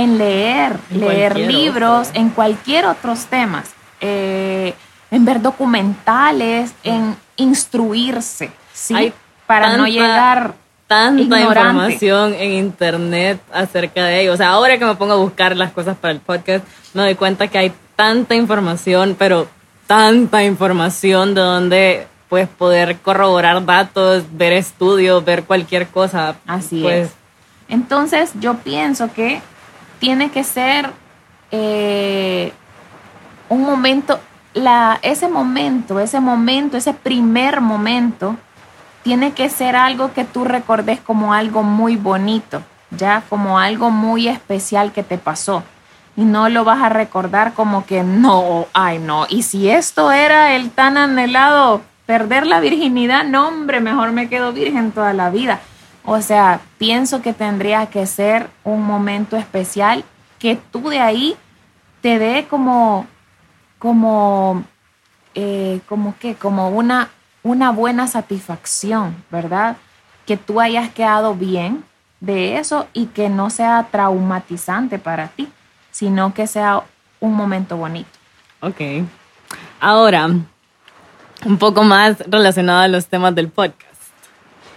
en 0.03 0.17
leer, 0.17 0.79
leer 0.89 1.37
libros, 1.37 2.09
en 2.13 2.29
cualquier 2.29 2.85
otros 2.85 3.25
temas, 3.25 3.69
eh, 4.01 4.73
en 5.11 5.25
ver 5.25 5.41
documentales, 5.41 6.73
en 6.83 7.15
instruirse. 7.37 8.51
¿sí? 8.73 9.13
para 9.49 9.77
no 9.77 9.87
llegar 9.87 10.53
tanta 10.85 11.41
información 11.41 12.35
en 12.35 12.51
internet 12.51 13.41
acerca 13.51 14.05
de 14.05 14.21
ello. 14.21 14.33
O 14.33 14.37
sea, 14.37 14.49
ahora 14.49 14.77
que 14.77 14.85
me 14.85 14.93
pongo 14.93 15.13
a 15.13 15.17
buscar 15.17 15.55
las 15.55 15.71
cosas 15.71 15.97
para 15.97 16.11
el 16.11 16.19
podcast, 16.19 16.63
me 16.93 17.01
doy 17.01 17.15
cuenta 17.15 17.47
que 17.47 17.57
hay 17.57 17.73
tanta 17.95 18.35
información, 18.35 19.15
pero 19.17 19.47
tanta 19.87 20.43
información 20.43 21.33
de 21.33 21.41
donde 21.41 22.07
puedes 22.29 22.47
poder 22.47 22.97
corroborar 22.97 23.65
datos, 23.65 24.23
ver 24.33 24.53
estudios, 24.53 25.25
ver 25.25 25.45
cualquier 25.45 25.87
cosa. 25.87 26.35
Así 26.45 26.81
pues, 26.83 27.07
es. 27.07 27.13
Entonces, 27.69 28.31
yo 28.39 28.55
pienso 28.57 29.11
que 29.13 29.41
tiene 29.99 30.31
que 30.31 30.43
ser 30.43 30.91
eh, 31.51 32.51
un 33.49 33.63
momento, 33.63 34.19
la, 34.53 34.99
ese 35.01 35.27
momento, 35.27 35.99
ese 35.99 36.19
momento, 36.19 36.77
ese 36.77 36.93
primer 36.93 37.61
momento 37.61 38.37
tiene 39.03 39.33
que 39.33 39.49
ser 39.49 39.75
algo 39.75 40.13
que 40.13 40.25
tú 40.25 40.43
recordes 40.43 40.99
como 40.99 41.33
algo 41.33 41.63
muy 41.63 41.95
bonito, 41.95 42.61
ya 42.91 43.23
como 43.29 43.59
algo 43.59 43.91
muy 43.91 44.27
especial 44.27 44.91
que 44.91 45.03
te 45.03 45.17
pasó. 45.17 45.63
Y 46.15 46.23
no 46.23 46.49
lo 46.49 46.65
vas 46.65 46.81
a 46.81 46.89
recordar 46.89 47.53
como 47.53 47.85
que 47.85 48.03
no, 48.03 48.67
ay 48.73 48.99
no. 48.99 49.25
Y 49.29 49.43
si 49.43 49.69
esto 49.69 50.11
era 50.11 50.55
el 50.55 50.69
tan 50.71 50.97
anhelado 50.97 51.81
perder 52.05 52.45
la 52.45 52.59
virginidad, 52.59 53.23
no 53.23 53.47
hombre, 53.47 53.79
mejor 53.79 54.11
me 54.11 54.27
quedo 54.27 54.51
virgen 54.51 54.91
toda 54.91 55.13
la 55.13 55.29
vida. 55.29 55.61
O 56.09 56.21
sea, 56.21 56.61
pienso 56.77 57.21
que 57.21 57.33
tendría 57.33 57.85
que 57.87 58.05
ser 58.05 58.49
un 58.63 58.83
momento 58.83 59.37
especial 59.37 60.03
que 60.39 60.55
tú 60.55 60.89
de 60.89 60.99
ahí 60.99 61.35
te 62.01 62.17
dé 62.17 62.47
como, 62.49 63.05
como, 63.77 64.63
eh, 65.35 65.81
que, 66.19 66.35
como 66.35 66.69
una 66.69 67.09
una 67.43 67.71
buena 67.71 68.07
satisfacción, 68.07 69.15
¿verdad? 69.31 69.77
Que 70.25 70.37
tú 70.37 70.59
hayas 70.59 70.89
quedado 70.91 71.35
bien 71.35 71.83
de 72.19 72.57
eso 72.57 72.87
y 72.93 73.07
que 73.07 73.29
no 73.29 73.49
sea 73.49 73.87
traumatizante 73.91 74.99
para 74.99 75.27
ti, 75.29 75.47
sino 75.91 76.33
que 76.33 76.47
sea 76.47 76.83
un 77.19 77.33
momento 77.35 77.77
bonito. 77.77 78.09
Ok. 78.61 78.81
Ahora, 79.79 80.25
un 81.45 81.57
poco 81.57 81.83
más 81.83 82.17
relacionado 82.27 82.81
a 82.81 82.87
los 82.87 83.07
temas 83.07 83.33
del 83.35 83.49
podcast. 83.49 83.88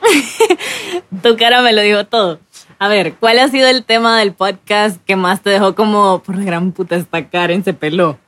tu 1.22 1.36
cara 1.36 1.62
me 1.62 1.72
lo 1.72 1.82
dijo 1.82 2.04
todo. 2.06 2.40
A 2.78 2.88
ver, 2.88 3.14
¿cuál 3.14 3.38
ha 3.38 3.48
sido 3.48 3.68
el 3.68 3.84
tema 3.84 4.18
del 4.18 4.32
podcast 4.32 5.00
que 5.04 5.16
más 5.16 5.40
te 5.40 5.50
dejó 5.50 5.74
como, 5.74 6.22
por 6.22 6.42
gran 6.42 6.72
puta, 6.72 6.96
esta 6.96 7.28
Karen 7.28 7.62
se 7.62 7.74
peló? 7.74 8.18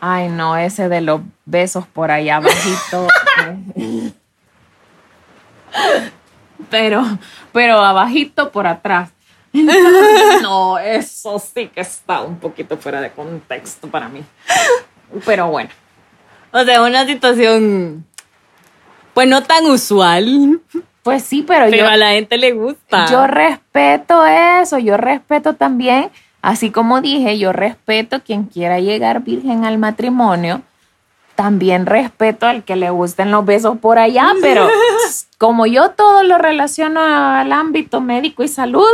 Ay, 0.00 0.28
no, 0.28 0.56
ese 0.56 0.88
de 0.88 1.00
los 1.00 1.20
besos 1.44 1.86
por 1.86 2.10
allá 2.10 2.36
abajito. 2.36 3.08
pero, 6.70 7.04
pero 7.52 7.78
abajito 7.78 8.50
por 8.52 8.66
atrás. 8.66 9.10
no, 10.42 10.78
eso 10.78 11.38
sí 11.38 11.68
que 11.68 11.80
está 11.80 12.22
un 12.22 12.38
poquito 12.38 12.76
fuera 12.76 13.00
de 13.00 13.10
contexto 13.10 13.88
para 13.88 14.08
mí. 14.08 14.22
Pero 15.24 15.48
bueno. 15.48 15.70
O 16.52 16.64
sea, 16.64 16.82
una 16.82 17.06
situación, 17.06 18.06
pues 19.18 19.28
no 19.28 19.42
tan 19.42 19.66
usual. 19.66 20.60
Pues 21.02 21.24
sí, 21.24 21.44
pero, 21.46 21.66
pero 21.70 21.88
a 21.88 21.96
la 21.96 22.10
gente 22.10 22.38
le 22.38 22.52
gusta. 22.52 23.06
Yo 23.10 23.26
respeto 23.26 24.24
eso, 24.24 24.78
yo 24.78 24.96
respeto 24.96 25.54
también 25.54 26.10
Así 26.40 26.70
como 26.70 27.00
dije, 27.00 27.38
yo 27.38 27.52
respeto 27.52 28.22
quien 28.22 28.44
quiera 28.44 28.78
llegar 28.78 29.22
virgen 29.22 29.64
al 29.64 29.78
matrimonio. 29.78 30.62
También 31.34 31.86
respeto 31.86 32.46
al 32.46 32.64
que 32.64 32.76
le 32.76 32.90
gusten 32.90 33.30
los 33.30 33.44
besos 33.44 33.78
por 33.78 33.98
allá, 33.98 34.32
pero 34.40 34.68
como 35.38 35.66
yo 35.66 35.90
todo 35.90 36.22
lo 36.22 36.38
relaciono 36.38 37.00
al 37.00 37.52
ámbito 37.52 38.00
médico 38.00 38.42
y 38.42 38.48
salud, 38.48 38.86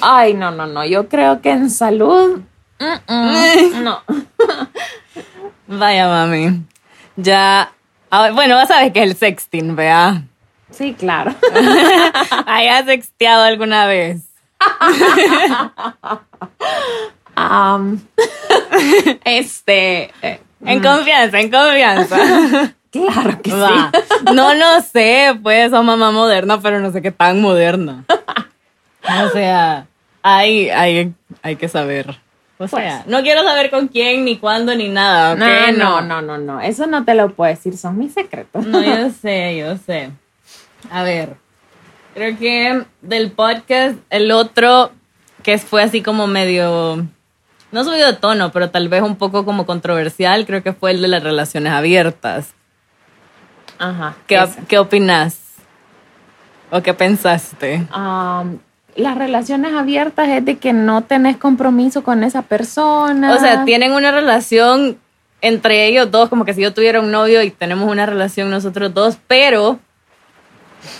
ay, 0.00 0.34
no, 0.34 0.50
no, 0.50 0.66
no, 0.66 0.84
yo 0.84 1.08
creo 1.08 1.40
que 1.40 1.50
en 1.50 1.70
salud, 1.70 2.40
no. 3.82 4.02
Vaya, 5.68 6.08
mami. 6.08 6.64
Ya, 7.16 7.72
bueno, 8.34 8.56
vas 8.56 8.70
a 8.70 8.82
ver 8.82 8.92
que 8.92 9.02
es 9.02 9.10
el 9.10 9.16
sexting, 9.16 9.74
vea. 9.74 10.22
Sí, 10.70 10.94
claro. 10.98 11.34
¿Hayas 12.46 12.86
sexteado 12.86 13.44
alguna 13.44 13.86
vez? 13.86 14.22
este. 19.24 20.10
Eh, 20.22 20.40
en 20.64 20.78
mm. 20.78 20.82
confianza, 20.82 21.40
en 21.40 21.50
confianza. 21.50 22.16
Claro 22.92 23.40
que 23.42 23.50
sí. 23.50 23.56
No, 24.34 24.54
no 24.54 24.82
sé, 24.82 25.34
pues 25.42 25.70
son 25.70 25.86
mamá 25.86 26.10
moderna, 26.10 26.60
pero 26.60 26.78
no 26.78 26.92
sé 26.92 27.00
qué 27.00 27.10
tan 27.10 27.40
moderna. 27.40 28.04
O 28.08 29.30
sea, 29.30 29.86
hay, 30.22 30.68
hay, 30.68 31.14
hay 31.42 31.56
que 31.56 31.68
saber. 31.68 32.20
O 32.64 32.68
Pues. 32.68 32.82
sea, 32.84 33.04
no 33.06 33.22
quiero 33.22 33.42
saber 33.42 33.70
con 33.70 33.88
quién, 33.88 34.24
ni 34.24 34.36
cuándo, 34.38 34.74
ni 34.74 34.88
nada. 34.88 35.34
No, 35.34 35.72
no, 35.72 36.00
no, 36.02 36.22
no, 36.22 36.38
no. 36.38 36.60
Eso 36.60 36.86
no 36.86 37.04
te 37.04 37.14
lo 37.14 37.30
puedo 37.30 37.50
decir, 37.50 37.76
son 37.76 37.98
mis 37.98 38.12
secretos. 38.14 38.64
No, 38.66 38.82
yo 38.82 39.10
sé, 39.22 39.56
yo 39.56 39.76
sé. 39.78 40.10
A 40.90 41.02
ver, 41.02 41.36
creo 42.14 42.36
que 42.38 42.84
del 43.00 43.30
podcast, 43.32 43.96
el 44.10 44.30
otro 44.32 44.92
que 45.42 45.58
fue 45.58 45.82
así 45.82 46.02
como 46.02 46.26
medio, 46.26 47.04
no 47.72 47.84
subido 47.84 48.06
de 48.06 48.12
tono, 48.18 48.52
pero 48.52 48.70
tal 48.70 48.88
vez 48.88 49.02
un 49.02 49.16
poco 49.16 49.44
como 49.44 49.66
controversial, 49.66 50.46
creo 50.46 50.62
que 50.62 50.72
fue 50.72 50.90
el 50.92 51.02
de 51.02 51.08
las 51.08 51.22
relaciones 51.22 51.72
abiertas. 51.72 52.54
Ajá. 53.78 54.14
¿Qué. 54.26 54.40
¿qué 54.68 54.78
opinas? 54.78 55.38
¿O 56.70 56.80
qué 56.82 56.94
pensaste? 56.94 57.86
Am, 57.90 58.58
las 58.96 59.16
relaciones 59.16 59.74
abiertas 59.74 60.28
es 60.28 60.44
de 60.44 60.58
que 60.58 60.72
no 60.72 61.02
tenés 61.02 61.36
compromiso 61.36 62.02
con 62.02 62.24
esa 62.24 62.42
persona. 62.42 63.34
O 63.34 63.38
sea, 63.38 63.64
tienen 63.64 63.92
una 63.92 64.10
relación 64.12 64.98
entre 65.42 65.86
ellos 65.86 66.10
dos, 66.10 66.28
como 66.28 66.44
que 66.44 66.54
si 66.54 66.62
yo 66.62 66.72
tuviera 66.72 67.00
un 67.00 67.10
novio 67.10 67.42
y 67.42 67.50
tenemos 67.50 67.90
una 67.90 68.06
relación 68.06 68.48
nosotros 68.50 68.94
dos, 68.94 69.18
pero 69.26 69.78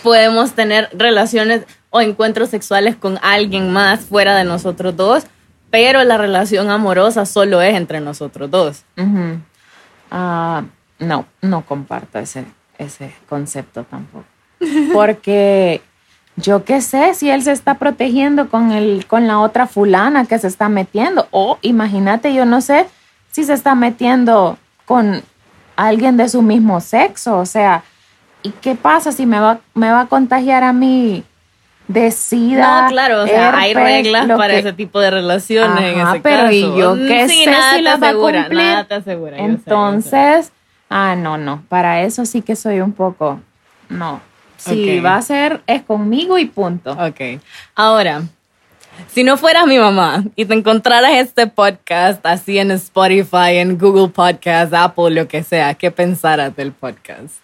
podemos 0.03 0.51
tener 0.51 0.89
relaciones 0.93 1.65
o 1.89 2.01
encuentros 2.01 2.49
sexuales 2.49 2.95
con 2.95 3.17
alguien 3.21 3.71
más 3.71 4.01
fuera 4.01 4.35
de 4.35 4.43
nosotros 4.43 4.95
dos, 4.97 5.23
pero 5.71 6.03
la 6.03 6.17
relación 6.17 6.69
amorosa 6.69 7.25
solo 7.25 7.61
es 7.61 7.75
entre 7.75 8.01
nosotros 8.01 8.51
dos. 8.51 8.83
Ah, 10.11 10.63
no, 10.99 11.25
no 11.41 11.65
comparto 11.65 12.19
ese, 12.19 12.45
ese 12.77 13.13
concepto 13.29 13.83
tampoco. 13.85 14.25
Porque 14.93 15.81
yo 16.35 16.63
qué 16.65 16.81
sé 16.81 17.13
si 17.13 17.29
él 17.29 17.43
se 17.43 17.51
está 17.51 17.75
protegiendo 17.75 18.49
con, 18.49 18.71
el, 18.71 19.05
con 19.07 19.27
la 19.27 19.39
otra 19.39 19.67
fulana 19.67 20.25
que 20.25 20.39
se 20.39 20.47
está 20.47 20.67
metiendo. 20.69 21.27
O 21.31 21.57
imagínate, 21.61 22.33
yo 22.33 22.45
no 22.45 22.61
sé 22.61 22.87
si 23.31 23.43
se 23.43 23.53
está 23.53 23.75
metiendo 23.75 24.57
con 24.85 25.21
alguien 25.75 26.17
de 26.17 26.27
su 26.29 26.41
mismo 26.41 26.81
sexo. 26.81 27.37
O 27.37 27.45
sea, 27.45 27.83
¿y 28.41 28.49
qué 28.49 28.75
pasa 28.75 29.11
si 29.11 29.25
me 29.25 29.39
va, 29.39 29.59
me 29.75 29.91
va 29.91 30.01
a 30.01 30.05
contagiar 30.07 30.63
a 30.63 30.73
mí 30.73 31.23
de 31.87 32.09
sida? 32.11 32.83
No, 32.83 32.87
claro, 32.89 33.23
o 33.23 33.27
sea, 33.27 33.55
hay 33.57 33.73
reglas 33.75 34.25
para 34.37 34.53
que- 34.53 34.59
ese 34.59 34.73
tipo 34.73 34.99
de 34.99 35.11
relaciones 35.11 35.83
en 35.83 35.99
ese 35.99 36.19
pero 36.21 36.37
caso. 36.43 36.51
¿y 36.51 36.61
yo 36.79 36.95
qué 36.95 37.27
Sí, 37.29 37.43
sé 37.43 37.51
nada 37.51 37.69
si 37.71 37.75
te 37.77 37.81
las 37.83 38.01
va 38.01 38.07
a 38.07 38.09
asegura, 38.09 38.39
cumplir? 38.41 38.63
Nada 38.63 38.83
te 38.85 38.93
asegura. 38.95 39.37
yo 39.37 39.43
sé, 39.43 39.43
yo 39.51 39.53
sé. 39.57 39.61
Entonces, 39.69 40.51
ah, 40.89 41.15
no, 41.15 41.37
no, 41.37 41.61
para 41.69 42.01
eso 42.01 42.25
sí 42.25 42.41
que 42.41 42.55
soy 42.55 42.79
un 42.81 42.91
poco, 42.93 43.39
no. 43.89 44.19
Si 44.63 44.99
va 44.99 45.17
a 45.17 45.21
ser, 45.21 45.61
es 45.67 45.81
conmigo 45.83 46.37
y 46.37 46.45
punto. 46.45 46.91
Ok. 46.91 47.41
Ahora, 47.75 48.23
si 49.07 49.23
no 49.23 49.37
fueras 49.37 49.65
mi 49.67 49.77
mamá 49.77 50.23
y 50.35 50.45
te 50.45 50.53
encontraras 50.53 51.11
este 51.13 51.47
podcast 51.47 52.25
así 52.25 52.57
en 52.57 52.71
Spotify, 52.71 53.57
en 53.57 53.77
Google 53.77 54.09
Podcast, 54.09 54.73
Apple, 54.73 55.11
lo 55.11 55.27
que 55.27 55.43
sea, 55.43 55.73
¿qué 55.73 55.91
pensaras 55.91 56.55
del 56.55 56.71
podcast? 56.71 57.35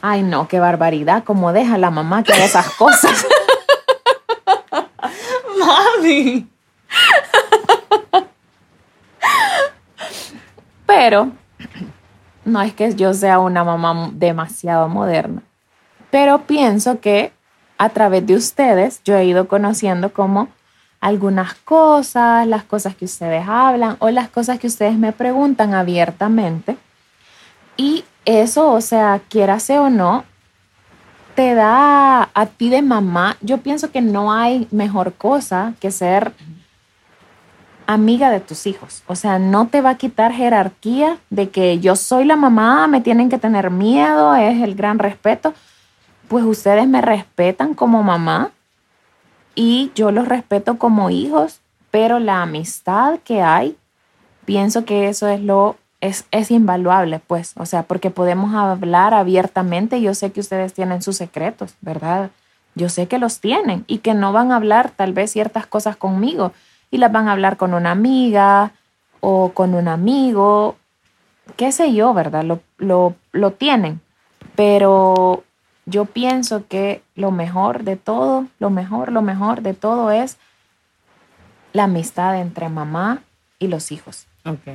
Ay, 0.00 0.22
no, 0.22 0.48
qué 0.48 0.58
barbaridad, 0.58 1.22
como 1.24 1.52
deja 1.52 1.78
la 1.78 1.90
mamá 1.90 2.24
que 2.24 2.32
haga 2.32 2.44
esas 2.44 2.70
cosas. 2.70 3.24
Mami. 5.58 6.48
Pero 10.86 11.30
no 12.44 12.60
es 12.60 12.74
que 12.74 12.94
yo 12.94 13.14
sea 13.14 13.38
una 13.38 13.62
mamá 13.62 14.10
demasiado 14.12 14.88
moderna. 14.88 15.42
Pero 16.12 16.42
pienso 16.42 17.00
que 17.00 17.32
a 17.78 17.88
través 17.88 18.26
de 18.26 18.34
ustedes 18.34 19.00
yo 19.02 19.16
he 19.16 19.24
ido 19.24 19.48
conociendo 19.48 20.12
como 20.12 20.48
algunas 21.00 21.54
cosas, 21.54 22.46
las 22.46 22.64
cosas 22.64 22.94
que 22.94 23.06
ustedes 23.06 23.48
hablan 23.48 23.96
o 23.98 24.10
las 24.10 24.28
cosas 24.28 24.58
que 24.58 24.66
ustedes 24.66 24.94
me 24.94 25.12
preguntan 25.12 25.72
abiertamente. 25.72 26.76
Y 27.78 28.04
eso, 28.26 28.70
o 28.70 28.82
sea, 28.82 29.22
quiérase 29.30 29.78
o 29.78 29.88
no, 29.88 30.24
te 31.34 31.54
da 31.54 32.28
a 32.34 32.46
ti 32.46 32.68
de 32.68 32.82
mamá. 32.82 33.38
Yo 33.40 33.56
pienso 33.58 33.90
que 33.90 34.02
no 34.02 34.34
hay 34.34 34.68
mejor 34.70 35.14
cosa 35.14 35.72
que 35.80 35.90
ser 35.90 36.34
amiga 37.86 38.28
de 38.28 38.40
tus 38.40 38.66
hijos. 38.66 39.02
O 39.06 39.16
sea, 39.16 39.38
no 39.38 39.68
te 39.68 39.80
va 39.80 39.90
a 39.90 39.96
quitar 39.96 40.30
jerarquía 40.30 41.16
de 41.30 41.48
que 41.48 41.80
yo 41.80 41.96
soy 41.96 42.26
la 42.26 42.36
mamá, 42.36 42.86
me 42.86 43.00
tienen 43.00 43.30
que 43.30 43.38
tener 43.38 43.70
miedo, 43.70 44.36
es 44.36 44.62
el 44.62 44.74
gran 44.74 44.98
respeto. 44.98 45.54
Pues 46.28 46.44
ustedes 46.44 46.86
me 46.88 47.00
respetan 47.00 47.74
como 47.74 48.02
mamá 48.02 48.50
y 49.54 49.92
yo 49.94 50.10
los 50.10 50.28
respeto 50.28 50.78
como 50.78 51.10
hijos, 51.10 51.60
pero 51.90 52.18
la 52.18 52.42
amistad 52.42 53.18
que 53.20 53.42
hay, 53.42 53.76
pienso 54.44 54.84
que 54.84 55.08
eso 55.08 55.28
es 55.28 55.40
lo 55.40 55.76
es, 56.02 56.26
es 56.32 56.50
invaluable, 56.50 57.20
pues, 57.20 57.52
o 57.56 57.64
sea, 57.64 57.84
porque 57.84 58.10
podemos 58.10 58.54
hablar 58.54 59.14
abiertamente. 59.14 60.02
Yo 60.02 60.14
sé 60.14 60.32
que 60.32 60.40
ustedes 60.40 60.74
tienen 60.74 61.00
sus 61.00 61.16
secretos, 61.16 61.76
¿verdad? 61.80 62.30
Yo 62.74 62.88
sé 62.88 63.06
que 63.06 63.18
los 63.18 63.40
tienen 63.40 63.84
y 63.86 63.98
que 63.98 64.12
no 64.12 64.32
van 64.32 64.50
a 64.50 64.56
hablar 64.56 64.90
tal 64.90 65.12
vez 65.12 65.30
ciertas 65.30 65.64
cosas 65.64 65.96
conmigo 65.96 66.52
y 66.90 66.98
las 66.98 67.12
van 67.12 67.28
a 67.28 67.32
hablar 67.32 67.56
con 67.56 67.72
una 67.72 67.92
amiga 67.92 68.72
o 69.20 69.52
con 69.52 69.74
un 69.74 69.86
amigo, 69.86 70.76
qué 71.56 71.70
sé 71.70 71.94
yo, 71.94 72.12
¿verdad? 72.14 72.42
Lo, 72.42 72.60
lo, 72.78 73.14
lo 73.30 73.52
tienen, 73.52 74.00
pero 74.56 75.44
yo 75.86 76.04
pienso 76.04 76.66
que 76.68 77.02
lo 77.14 77.30
mejor 77.30 77.84
de 77.84 77.96
todo, 77.96 78.46
lo 78.58 78.70
mejor, 78.70 79.12
lo 79.12 79.22
mejor 79.22 79.62
de 79.62 79.74
todo 79.74 80.10
es 80.10 80.38
la 81.72 81.84
amistad 81.84 82.40
entre 82.40 82.68
mamá 82.68 83.22
y 83.58 83.68
los 83.68 83.92
hijos. 83.92 84.26
Ok. 84.44 84.68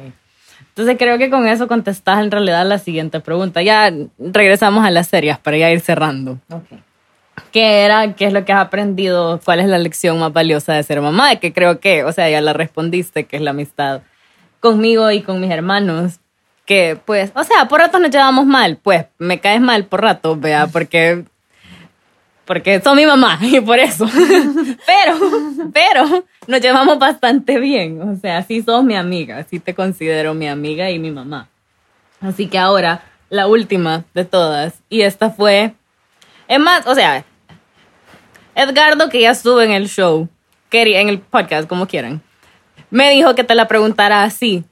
Entonces 0.69 0.97
creo 0.97 1.17
que 1.17 1.29
con 1.29 1.47
eso 1.47 1.67
contestas 1.67 2.23
en 2.23 2.31
realidad 2.31 2.65
la 2.65 2.79
siguiente 2.79 3.19
pregunta. 3.19 3.61
Ya 3.61 3.91
regresamos 4.17 4.85
a 4.85 4.91
las 4.91 5.07
series 5.07 5.37
para 5.37 5.57
ya 5.57 5.71
ir 5.71 5.81
cerrando. 5.81 6.39
¿Qué 7.51 7.85
era? 7.85 8.13
¿Qué 8.13 8.25
es 8.25 8.33
lo 8.33 8.43
que 8.45 8.53
has 8.53 8.65
aprendido? 8.65 9.39
¿Cuál 9.43 9.59
es 9.59 9.67
la 9.67 9.77
lección 9.77 10.19
más 10.19 10.33
valiosa 10.33 10.73
de 10.73 10.83
ser 10.83 11.01
mamá? 11.01 11.29
De 11.29 11.39
que 11.39 11.53
creo 11.53 11.79
que, 11.79 12.03
o 12.03 12.11
sea, 12.11 12.29
ya 12.29 12.41
la 12.41 12.53
respondiste, 12.53 13.25
que 13.25 13.37
es 13.37 13.41
la 13.41 13.51
amistad 13.51 14.01
conmigo 14.59 15.11
y 15.11 15.21
con 15.21 15.39
mis 15.39 15.51
hermanos. 15.51 16.19
Que, 16.67 16.99
pues, 17.03 17.31
o 17.33 17.43
sea, 17.43 17.67
por 17.67 17.79
rato 17.79 17.97
nos 17.97 18.11
llevamos 18.11 18.45
mal. 18.45 18.77
Pues, 18.77 19.07
me 19.17 19.39
caes 19.39 19.61
mal 19.61 19.85
por 19.85 20.01
rato, 20.01 20.35
vea, 20.35 20.67
porque 20.67 21.25
porque 22.47 22.79
son 22.79 22.95
mi 22.95 23.05
mamá 23.05 23.37
y 23.41 23.59
por 23.59 23.77
eso. 23.77 24.07
pero, 24.85 25.17
pero 25.73 26.25
nos 26.47 26.61
llevamos 26.61 26.97
bastante 26.97 27.59
bien. 27.59 28.01
O 28.01 28.15
sea, 28.15 28.41
sí 28.43 28.63
sos 28.63 28.83
mi 28.83 28.95
amiga, 28.95 29.45
sí 29.49 29.59
te 29.59 29.75
considero 29.75 30.33
mi 30.33 30.47
amiga 30.47 30.89
y 30.89 30.97
mi 30.97 31.11
mamá. 31.11 31.49
Así 32.21 32.47
que 32.47 32.57
ahora, 32.57 33.03
la 33.29 33.47
última 33.47 34.05
de 34.13 34.25
todas, 34.25 34.75
y 34.89 35.01
esta 35.01 35.29
fue, 35.29 35.73
es 36.47 36.59
más, 36.59 36.87
o 36.87 36.95
sea, 36.95 37.25
Edgardo, 38.55 39.09
que 39.09 39.21
ya 39.21 39.31
estuvo 39.31 39.61
en 39.61 39.71
el 39.71 39.87
show, 39.87 40.27
en 40.71 41.09
el 41.09 41.19
podcast, 41.19 41.67
como 41.67 41.87
quieran, 41.87 42.21
me 42.89 43.11
dijo 43.11 43.35
que 43.35 43.43
te 43.43 43.55
la 43.55 43.67
preguntara 43.67 44.23
así. 44.23 44.63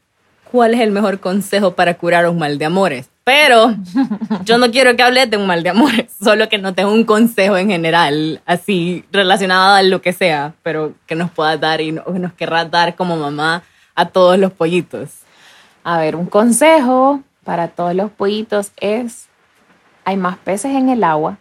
¿Cuál 0.56 0.74
es 0.74 0.80
el 0.80 0.92
mejor 0.92 1.20
consejo 1.20 1.76
para 1.76 1.96
curar 1.96 2.30
un 2.30 2.38
mal 2.40 2.58
de 2.58 2.64
amores? 2.64 3.10
Pero 3.26 3.76
yo 4.46 4.58
no 4.58 4.72
quiero 4.72 4.96
que 4.96 5.04
hables 5.04 5.30
de 5.30 5.36
un 5.36 5.46
mal 5.48 5.64
de 5.64 5.70
amores, 5.72 6.14
solo 6.24 6.48
que 6.48 6.58
no 6.58 6.74
tengo 6.74 6.94
un 6.94 7.04
consejo 7.04 7.58
en 7.58 7.70
general, 7.70 8.42
así 8.46 9.04
relacionado 9.12 9.76
a 9.76 9.84
lo 9.84 10.02
que 10.02 10.14
sea, 10.14 10.54
pero 10.64 10.94
que 11.08 11.16
nos 11.16 11.30
puedas 11.30 11.60
dar 11.60 11.82
y 11.82 11.92
no- 11.92 12.04
nos 12.06 12.32
querrás 12.32 12.72
dar 12.72 12.96
como 12.96 13.18
mamá 13.18 13.64
a 13.96 14.06
todos 14.08 14.40
los 14.40 14.54
pollitos. 14.54 15.10
A 15.84 15.98
ver, 15.98 16.16
un 16.16 16.26
consejo 16.28 17.20
para 17.44 17.68
todos 17.68 17.94
los 17.94 18.10
pollitos 18.10 18.72
es, 18.78 19.26
hay 20.06 20.16
más 20.16 20.38
peces 20.38 20.74
en 20.74 20.88
el 20.88 21.04
agua 21.04 21.38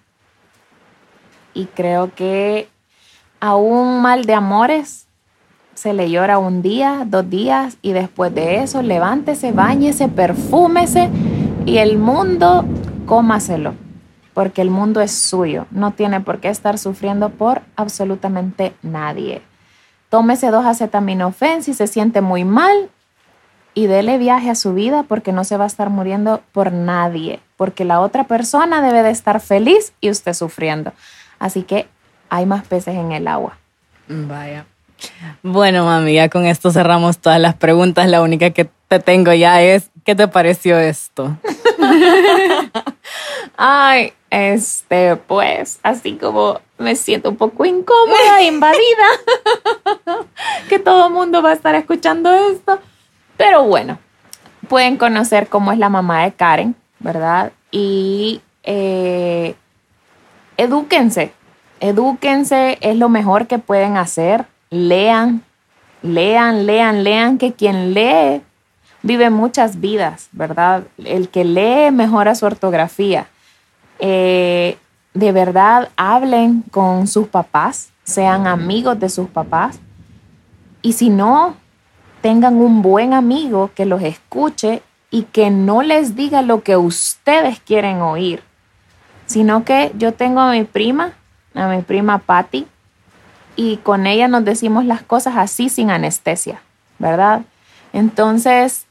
y 1.55 1.67
creo 1.67 2.13
que 2.17 2.69
a 3.39 3.55
un 3.55 4.03
mal 4.03 4.25
de 4.25 4.35
amores 4.35 5.04
se 5.75 5.93
le 5.93 6.11
llora 6.11 6.39
un 6.39 6.63
día, 6.63 7.05
dos 7.07 7.29
días 7.29 7.77
y 7.83 7.93
después 7.93 8.35
de 8.35 8.63
eso 8.63 8.83
levántese, 8.83 9.53
bañese, 9.53 10.09
perfúmese 10.09 11.11
y 11.67 11.79
el 11.79 11.99
mundo 11.99 12.65
cómaselo, 13.07 13.75
porque 14.33 14.63
el 14.63 14.71
mundo 14.71 15.01
es 15.01 15.13
suyo, 15.13 15.67
no 15.71 15.93
tiene 15.93 16.21
por 16.21 16.41
qué 16.41 16.49
estar 16.49 16.79
sufriendo 16.79 17.31
por 17.31 17.63
absolutamente 17.77 18.75
nadie. 18.83 19.43
Tómese 20.09 20.51
dos 20.51 20.65
acetaminofén 20.65 21.63
si 21.63 21.75
se 21.75 21.87
siente 21.87 22.21
muy 22.21 22.45
mal 22.45 22.91
y 23.75 23.87
dele 23.87 24.19
viaje 24.19 24.51
a 24.51 24.55
su 24.55 24.73
vida 24.73 25.03
porque 25.03 25.33
no 25.33 25.45
se 25.45 25.57
va 25.57 25.65
a 25.65 25.67
estar 25.67 25.91
muriendo 25.91 26.43
por 26.53 26.73
nadie, 26.73 27.41
porque 27.57 27.85
la 27.85 28.01
otra 28.01 28.25
persona 28.25 28.81
debe 28.81 29.03
de 29.03 29.11
estar 29.11 29.41
feliz 29.41 29.93
y 30.01 30.11
usted 30.11 30.33
sufriendo. 30.33 30.93
Así 31.39 31.65
que 31.65 31.89
hay 32.31 32.47
más 32.47 32.67
peces 32.67 32.95
en 32.95 33.13
el 33.13 33.27
agua. 33.27 33.59
Vaya. 34.09 34.67
Bueno, 35.43 35.85
mami, 35.85 36.15
ya 36.15 36.29
con 36.29 36.47
esto 36.47 36.71
cerramos 36.71 37.19
todas 37.19 37.41
las 37.41 37.55
preguntas. 37.55 38.09
La 38.09 38.23
única 38.23 38.51
que 38.51 38.69
te 38.89 39.01
tengo 39.01 39.33
ya 39.33 39.63
es, 39.63 39.91
¿qué 40.05 40.15
te 40.15 40.29
pareció 40.29 40.79
esto? 40.79 41.37
Ay, 43.57 44.13
este, 44.31 45.17
pues, 45.17 45.79
así 45.83 46.15
como 46.15 46.61
me 46.79 46.97
siento 46.97 47.31
un 47.31 47.37
poco 47.37 47.65
incómoda, 47.65 48.43
invadida, 48.47 49.07
que 50.69 50.79
todo 50.79 51.07
el 51.07 51.15
mundo 51.15 51.43
va 51.43 51.51
a 51.51 51.55
estar 51.55 51.75
escuchando 51.75 52.33
esto. 52.33 52.79
Pero 53.37 53.65
bueno, 53.65 53.99
pueden 54.69 54.97
conocer 54.97 55.49
cómo 55.49 55.73
es 55.73 55.79
la 55.79 55.89
mamá 55.89 56.25
de 56.25 56.33
Karen, 56.33 56.75
¿verdad? 56.99 57.53
Y 57.71 58.41
eh, 58.65 59.55
edúquense, 60.57 61.33
edúquense, 61.81 62.79
es 62.81 62.97
lo 62.97 63.09
mejor 63.09 63.47
que 63.47 63.59
pueden 63.59 63.97
hacer. 63.97 64.47
Lean, 64.75 65.43
lean, 66.03 66.67
lean, 66.67 67.05
lean, 67.05 67.39
que 67.39 67.53
quien 67.53 67.95
lee 67.95 68.43
vive 69.03 69.31
muchas 69.31 69.81
vidas, 69.81 70.29
¿verdad? 70.33 70.85
El 70.99 71.29
que 71.29 71.45
lee 71.45 71.93
mejora 71.93 72.35
su 72.35 72.45
ortografía. 72.45 73.29
Eh, 74.01 74.77
de 75.13 75.31
verdad, 75.31 75.91
hablen 75.97 76.65
con 76.73 77.07
sus 77.07 77.29
papás, 77.29 77.93
sean 78.03 78.49
amigos 78.49 78.99
de 78.99 79.09
sus 79.09 79.29
papás. 79.29 79.79
Y 80.83 80.95
si 80.95 81.09
no, 81.09 81.55
tengan 82.21 82.57
un 82.57 82.83
buen 82.83 83.15
amigo 83.15 83.71
que 83.75 83.87
los 83.87 84.03
escuche 84.03 84.83
y 85.11 85.23
que 85.23 85.51
no 85.51 85.83
les 85.83 86.17
diga 86.17 86.43
lo 86.43 86.63
que 86.63 86.77
ustedes 86.77 87.61
quieren 87.61 88.01
oír, 88.01 88.43
sino 89.27 89.65
que 89.65 89.93
yo 89.97 90.13
tengo 90.15 90.41
a 90.41 90.51
mi 90.51 90.65
prima, 90.65 91.13
a 91.55 91.69
mi 91.69 91.83
prima 91.83 92.19
Patty, 92.19 92.67
y 93.57 93.79
con 93.79 94.07
ella 94.07 94.29
nos 94.29 94.45
decimos 94.45 94.85
las 94.85 95.03
cosas 95.03 95.35
así 95.37 95.69
sin 95.69 95.91
anestesia, 95.91 96.61
¿verdad? 96.99 97.43
Entonces, 97.93 98.87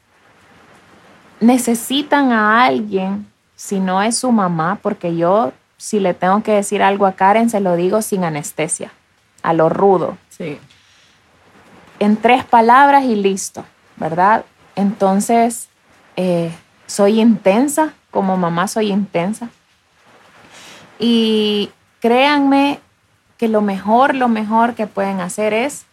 necesitan 1.40 2.32
a 2.32 2.64
alguien, 2.64 3.26
si 3.56 3.80
no 3.80 4.02
es 4.02 4.16
su 4.16 4.32
mamá, 4.32 4.78
porque 4.82 5.16
yo, 5.16 5.52
si 5.76 6.00
le 6.00 6.14
tengo 6.14 6.42
que 6.42 6.52
decir 6.52 6.82
algo 6.82 7.06
a 7.06 7.12
Karen, 7.12 7.50
se 7.50 7.60
lo 7.60 7.76
digo 7.76 8.02
sin 8.02 8.24
anestesia, 8.24 8.92
a 9.42 9.52
lo 9.52 9.68
rudo. 9.68 10.16
Sí. 10.30 10.58
En 11.98 12.16
tres 12.16 12.44
palabras 12.44 13.04
y 13.04 13.14
listo, 13.14 13.64
¿verdad? 13.96 14.44
Entonces, 14.74 15.68
eh, 16.16 16.50
soy 16.86 17.20
intensa, 17.20 17.92
como 18.10 18.36
mamá 18.36 18.68
soy 18.68 18.90
intensa. 18.90 19.48
Y 20.98 21.70
créanme 22.00 22.80
que 23.44 23.48
lo 23.50 23.60
mejor, 23.60 24.14
lo 24.14 24.28
mejor 24.28 24.74
que 24.74 24.86
pueden 24.86 25.20
hacer 25.20 25.52
es 25.52 25.84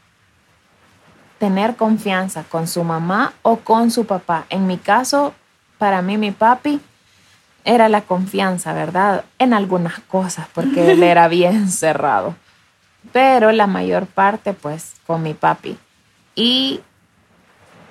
tener 1.37 1.75
confianza 1.75 2.45
con 2.45 2.65
su 2.65 2.85
mamá 2.85 3.33
o 3.41 3.57
con 3.57 3.91
su 3.91 4.05
papá. 4.05 4.45
En 4.49 4.67
mi 4.67 4.77
caso, 4.77 5.33
para 5.77 6.01
mí 6.01 6.17
mi 6.17 6.31
papi 6.31 6.79
era 7.65 7.89
la 7.89 8.03
confianza, 8.03 8.71
¿verdad? 8.71 9.25
En 9.37 9.53
algunas 9.53 9.99
cosas, 9.99 10.47
porque 10.53 10.93
él 10.93 11.03
era 11.03 11.27
bien 11.39 11.69
cerrado. 11.69 12.35
Pero 13.11 13.51
la 13.51 13.67
mayor 13.67 14.05
parte, 14.05 14.53
pues, 14.53 14.93
con 15.05 15.21
mi 15.21 15.33
papi. 15.33 15.77
Y 16.35 16.79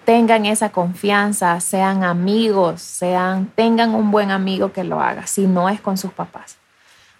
tengan 0.06 0.46
esa 0.46 0.70
confianza, 0.70 1.60
sean 1.60 2.02
amigos, 2.02 2.80
sean, 2.80 3.44
tengan 3.54 3.94
un 3.94 4.10
buen 4.10 4.30
amigo 4.30 4.72
que 4.72 4.84
lo 4.84 5.02
haga, 5.02 5.26
si 5.26 5.46
no 5.46 5.68
es 5.68 5.82
con 5.82 5.98
sus 5.98 6.12
papás. 6.14 6.56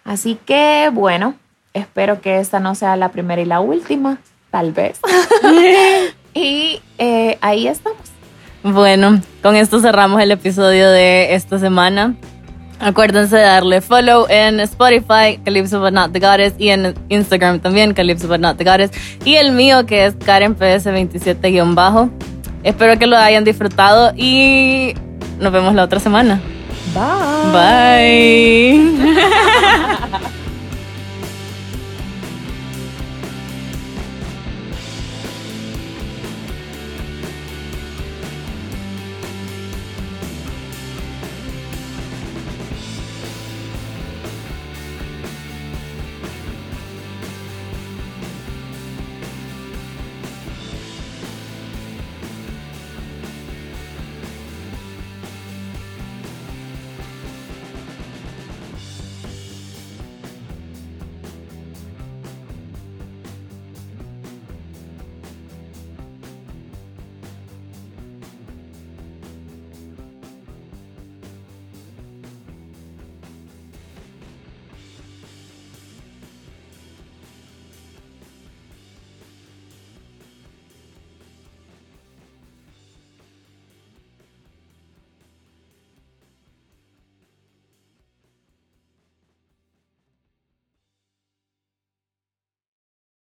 Así 0.05 0.37
que, 0.47 0.91
bueno, 0.91 1.35
espero 1.75 2.21
que 2.21 2.39
esta 2.39 2.61
no 2.61 2.75
sea 2.75 2.97
la 2.97 3.11
primera 3.11 3.41
y 3.41 3.45
la 3.45 3.61
última, 3.61 4.19
tal 4.51 4.73
vez. 4.73 5.01
y 6.35 6.81
eh, 6.99 7.39
ahí 7.41 7.67
estamos. 7.67 7.99
Bueno, 8.63 9.21
con 9.43 9.57
esto 9.57 9.81
cerramos 9.81 10.21
el 10.21 10.31
episodio 10.33 10.91
de 10.91 11.35
esta 11.35 11.59
semana. 11.59 12.15
Acuérdense 12.79 13.37
de 13.37 13.43
darle 13.43 13.81
follow 13.83 14.27
en 14.29 14.59
Spotify, 14.61 15.39
Calypso 15.45 15.81
But 15.81 15.93
Not 15.93 16.13
The 16.13 16.21
Goddess, 16.21 16.55
y 16.57 16.71
en 16.71 16.95
Instagram 17.11 17.61
también, 17.61 17.93
Calypso 17.93 18.27
But 18.27 18.41
Not 18.41 18.57
The 18.57 18.65
Goddess, 18.65 18.91
y 19.25 19.35
el 19.35 19.53
mío 19.53 19.85
que 19.85 20.07
es 20.07 20.15
Karen 20.15 20.57
PS27-bajo. 20.57 22.11
Espero 22.63 22.99
que 22.99 23.07
lo 23.07 23.17
hayan 23.17 23.45
disfrutado 23.45 24.13
y 24.17 24.95
nos 25.39 25.53
vemos 25.53 25.75
la 25.75 25.85
otra 25.85 26.01
semana. 26.01 26.41
Bye. 26.95 27.53
Bye. 29.13 30.31